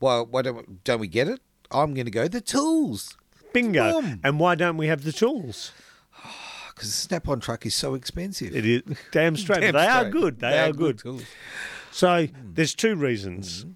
[0.00, 1.40] Well, why don't we, don't we get it?
[1.70, 3.16] I'm going to go the tools
[3.52, 4.00] Bingo.
[4.00, 4.20] Boom.
[4.24, 5.72] And why don't we have the tools?
[6.74, 8.54] Because the Snap-on truck is so expensive.
[8.54, 9.60] It is damn straight.
[9.60, 10.40] Damn they are good.
[10.40, 10.98] They They're are good.
[10.98, 11.24] tools.
[11.90, 12.52] So Hmm.
[12.54, 13.66] there's two reasons.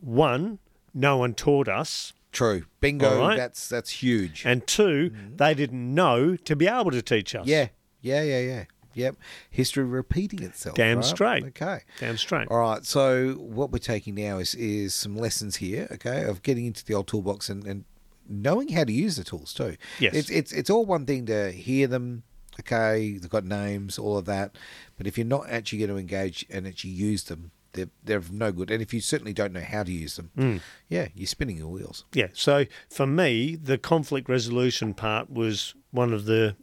[0.00, 0.58] One,
[0.94, 2.64] no one taught us, True.
[2.80, 3.18] Bingo.
[3.20, 3.36] Right.
[3.36, 4.42] That's that's huge.
[4.46, 7.46] and 2 they didn't know to be able to teach us.
[7.46, 7.68] Yeah.
[8.00, 8.22] Yeah.
[8.22, 8.40] Yeah.
[8.40, 8.64] Yeah.
[8.94, 9.16] Yep.
[9.50, 10.76] History repeating itself.
[10.76, 11.04] Damn right?
[11.04, 11.44] straight.
[11.44, 11.80] Okay.
[12.00, 12.48] Damn straight.
[12.48, 12.84] All right.
[12.84, 15.88] So what we're taking now is is some lessons here.
[15.92, 17.84] Okay, of getting into the old toolbox and, and
[18.28, 19.76] knowing how to use the tools too.
[19.98, 20.14] Yes.
[20.14, 22.24] It's it's it's all one thing to hear them.
[22.60, 24.56] Okay, they've got names, all of that,
[24.96, 28.30] but if you're not actually going to engage and actually use them, they're they're of
[28.30, 28.70] no good.
[28.70, 30.60] And if you certainly don't know how to use them, Mm.
[30.88, 32.04] yeah, you're spinning your wheels.
[32.12, 32.28] Yeah.
[32.34, 36.56] So for me, the conflict resolution part was one of the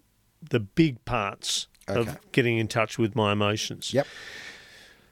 [0.47, 1.99] the big parts Okay.
[2.11, 3.91] of getting in touch with my emotions.
[3.93, 4.05] Yep.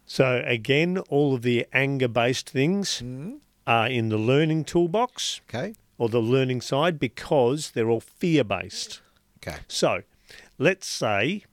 [0.05, 3.39] So again, all of the anger based things Mm.
[3.65, 5.73] are in the learning toolbox Okay.
[5.97, 9.01] or the learning side because they're all fear based.
[9.37, 9.57] Okay.
[9.67, 10.03] So
[10.57, 11.43] let's say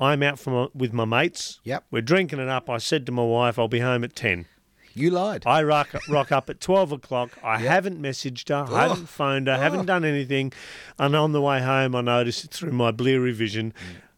[0.00, 1.60] I'm out from with my mates.
[1.64, 1.84] Yep.
[1.90, 2.68] We're drinking it up.
[2.68, 4.46] I said to my wife, I'll be home at 10.
[4.94, 5.44] You lied.
[5.46, 7.30] I rock, rock up at 12 o'clock.
[7.42, 9.56] I haven't messaged her, I haven't phoned her, Oh.
[9.58, 10.52] haven't done anything.
[10.98, 13.72] And on the way home, I noticed through my bleary vision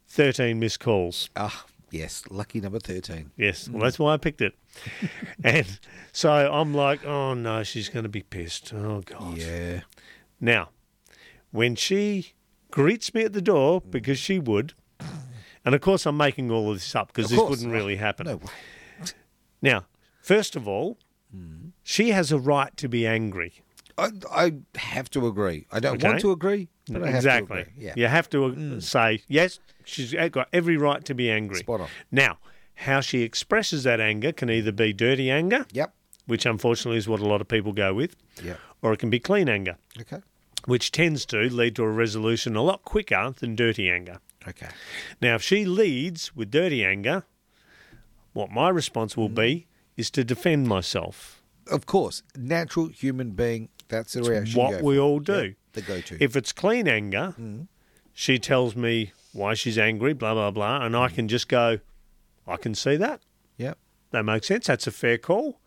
[0.08, 1.30] 13 missed calls.
[1.36, 2.24] Ah, yes.
[2.28, 3.30] Lucky number thirteen.
[3.36, 4.54] Yes, well, that's why I picked it.
[5.44, 5.78] and
[6.12, 8.72] so I'm like, oh no, she's going to be pissed.
[8.74, 9.36] Oh, God.
[9.38, 9.82] Yeah.
[10.40, 10.70] Now,
[11.52, 12.33] when she
[12.74, 13.90] greets me at the door, Mm.
[13.92, 14.72] because she would,
[15.64, 17.50] and of course I'm making all of this up because this course.
[17.50, 18.26] wouldn't really happen.
[18.26, 18.50] No way.
[19.62, 19.86] Now,
[20.20, 20.98] first of all,
[21.34, 21.70] Mm.
[21.84, 23.52] she has a right to be angry.
[23.96, 25.66] I, I have to agree.
[25.70, 26.08] I don't Okay.
[26.08, 27.62] want to agree, but I have exactly.
[27.64, 27.84] to agree.
[27.84, 27.92] Yeah.
[27.92, 27.96] Mm.
[27.96, 31.58] You have to uh, say, yes, she's got every right to be angry.
[31.60, 31.88] Spot on.
[32.10, 32.38] Now,
[32.74, 35.94] how she expresses that anger can either be dirty anger, Yep.
[36.26, 38.58] which unfortunately is what a lot of people go with, Yep.
[38.82, 40.20] or it can be clean anger, Okay.
[40.66, 44.18] Which tends to lead to a resolution a lot quicker than dirty anger.
[44.46, 44.68] Okay.
[45.20, 47.24] Now, if she leads with dirty anger,
[48.32, 51.42] what my response will be is to defend myself.
[51.70, 53.68] Of course, natural human being.
[53.88, 54.60] That's the reaction.
[54.60, 55.32] what we all do.
[55.44, 56.22] Yep, the go-to.
[56.22, 57.34] If it's clean anger,
[58.12, 61.78] she tells me why she's angry, blah, blah, blah, and I can just go,
[62.46, 63.20] I can see that.
[63.56, 63.78] yep.
[64.10, 64.66] That makes sense.
[64.66, 65.60] That's a fair call.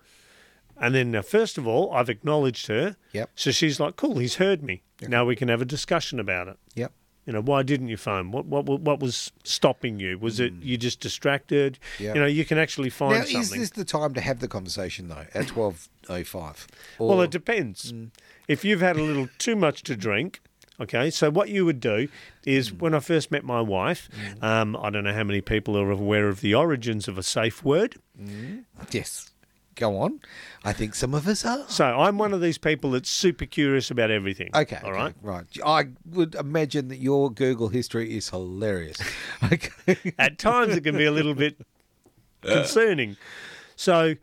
[0.79, 2.95] And then, uh, first of all, I've acknowledged her.
[3.11, 3.29] Yep.
[3.35, 4.83] So she's like, cool, he's heard me.
[5.01, 6.57] Now we can have a discussion about it.
[6.75, 6.91] Yep.
[7.27, 8.31] You know, why didn't you phone?
[8.31, 10.17] What what what was stopping you?
[10.17, 10.61] Was it hmm.
[10.61, 11.77] you just distracted?
[11.99, 12.13] Yeah.
[12.13, 13.33] You know, you can actually find something.
[13.33, 15.25] Now, is this the time to have the conversation though?
[15.33, 16.67] At twelve oh five.
[16.97, 17.91] Well, it depends.
[17.91, 18.05] Hmm.
[18.47, 20.39] If you've had a little too much to drink,
[20.79, 21.09] okay.
[21.09, 22.07] So what you would do
[22.45, 22.77] is, hmm.
[22.77, 24.07] when I first met my wife,
[24.41, 27.61] um, I don't know how many people are aware of the origins of a safe
[27.61, 27.97] word.
[28.91, 29.31] yes.
[29.78, 30.19] Go on.
[30.65, 31.63] I think some of us are.
[31.69, 34.49] So I'm one of these people that's super curious about everything.
[34.53, 34.80] Okay.
[34.84, 35.13] all okay, right.
[35.21, 35.45] Right.
[35.65, 38.97] I would imagine that your Google history is hilarious.
[39.51, 40.13] Okay.
[40.19, 41.61] At times it can be a little bit
[42.41, 43.17] concerning.
[43.75, 44.15] So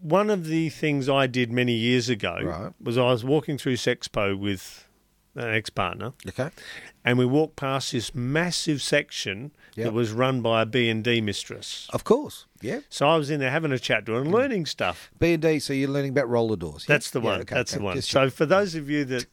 [0.00, 2.72] one of the things I did many years ago Right.
[2.80, 4.86] was I was walking through Sexpo with
[5.34, 6.14] an ex-partner.
[6.26, 6.50] okay.
[7.04, 9.84] and we walked past this massive section Yep.
[9.86, 11.86] that was run by a B&D mistress.
[11.92, 12.46] Of course.
[12.60, 12.80] Yeah.
[12.88, 15.10] So I was in there having a chat to her and learning stuff.
[15.18, 15.58] B and D.
[15.58, 16.84] So you're learning about roller doors.
[16.88, 16.94] yeah?
[16.94, 17.40] That's the Yeah, one.
[17.42, 17.96] okay, That's okay, the one.
[17.96, 19.26] just So for those of you that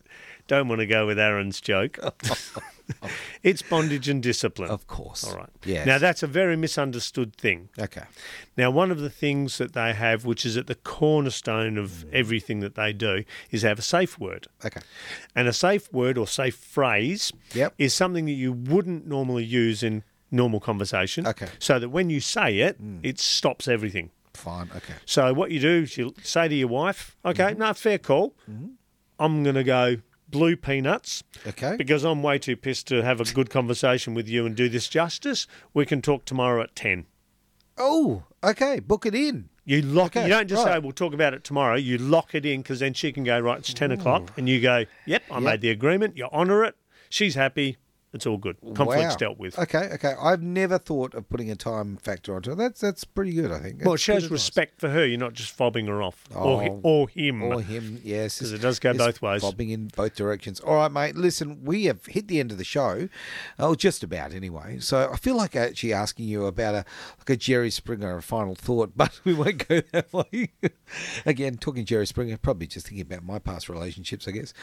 [0.48, 2.00] don't want to go with Aaron's joke,
[3.44, 4.70] it's bondage and discipline.
[4.70, 5.24] Of course.
[5.26, 5.50] All right.
[5.66, 5.86] Yes.
[5.86, 7.70] Now that's a very misunderstood thing.
[7.78, 8.04] Okay.
[8.58, 11.80] Now one of the things that they have, which is at the cornerstone Mm.
[11.80, 14.48] of everything that they do, is have a safe word.
[14.64, 14.80] Okay.
[15.36, 17.74] And a safe word or safe phrase Yep.
[17.78, 21.26] is something that you wouldn't normally use in normal conversation.
[21.28, 21.46] Okay.
[21.46, 21.50] Mm.
[21.64, 24.12] So that when you say it, it stops everything.
[24.34, 24.70] Fine.
[24.76, 24.94] Okay.
[25.06, 27.60] So what you do is you say to your wife, okay, Mm-hmm.
[27.60, 28.36] no, fair call.
[29.20, 29.98] I'm going to go
[30.30, 31.76] blue peanuts Okay.
[31.78, 34.88] because I'm way too pissed to have a good conversation with you and do this
[34.90, 35.48] justice.
[35.74, 37.06] We can talk tomorrow at 10.
[37.78, 38.24] Oh.
[38.44, 38.80] Okay.
[38.80, 39.50] Book it in.
[39.66, 41.76] You lock Okay, You don't just say we'll talk about it tomorrow.
[41.76, 43.60] You lock it in because then she can go right.
[43.60, 46.76] It's ten o'clock, and you go, "Yep, I made the agreement." You honour it.
[47.10, 47.76] She's happy.
[48.18, 48.58] It's all good.
[48.76, 49.16] Conflicts Wow.
[49.16, 49.58] dealt with.
[49.58, 50.14] Okay, okay.
[50.22, 52.56] I've never thought of putting a time factor onto it.
[52.58, 53.84] That's that's pretty good, I think.
[53.86, 55.06] Well, it shows respect for her.
[55.06, 57.42] You're not just fobbing her off, or, hi- Oh, or him.
[57.44, 58.40] Or him, yes.
[58.40, 59.42] 'Cause it does go both ways.
[59.44, 60.60] Fobbing in both directions.
[60.60, 61.16] All right, mate.
[61.16, 63.08] Listen, we have hit the end of the show.
[63.60, 64.80] Oh, just about anyway.
[64.80, 66.86] So I feel like actually asking you about a
[67.20, 70.50] like a Jerry Springer, a final thought, but we won't go that way.
[71.26, 74.54] Again, talking Jerry Springer, probably just thinking about my past relationships, I guess.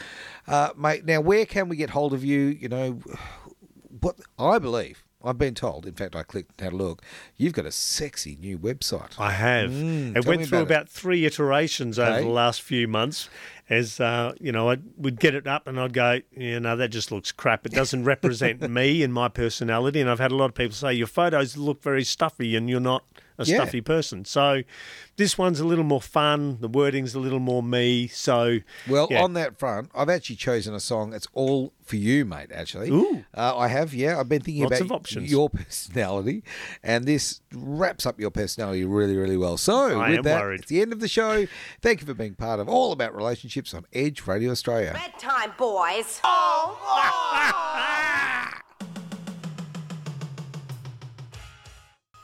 [0.47, 2.39] Uh, mate, now where can we get hold of you?
[2.59, 2.99] You know,
[4.01, 5.03] what I believe.
[5.25, 5.87] I've been told.
[5.87, 7.01] In fact, I clicked and had a look.
[7.35, 9.19] You've got a sexy new website.
[9.19, 9.71] I have.
[9.71, 13.27] Mm, it went through about about three iterations over the last few months,
[13.67, 16.89] as uh, you know, I would get it up and I'd go, you know, that
[16.89, 17.65] just looks crap.
[17.65, 19.99] It doesn't represent me and my personality.
[19.99, 22.79] And I've had a lot of people say your photos look very stuffy and you're
[22.79, 23.03] not
[23.37, 23.57] a Yeah.
[23.57, 24.25] stuffy person.
[24.25, 24.63] So
[25.17, 26.57] this one's a little more fun.
[26.61, 28.07] The wording's a little more me.
[28.07, 29.21] So Well, yeah.
[29.23, 31.13] on that front, I've actually chosen a song.
[31.13, 32.49] It's all for you, mate.
[32.53, 33.23] Actually, Ooh.
[33.35, 33.93] uh, I have.
[33.93, 36.43] Yeah, I've been thinking Lots about of your personality,
[36.83, 39.57] and this wraps up your personality really, really well.
[39.57, 40.61] So, I with am that, worried.
[40.61, 41.45] it's the end of the show.
[41.81, 44.93] Thank you for being part of All About Relationships on Edge Radio Australia.
[44.93, 46.19] Bedtime, boys.
[46.23, 47.71] Oh,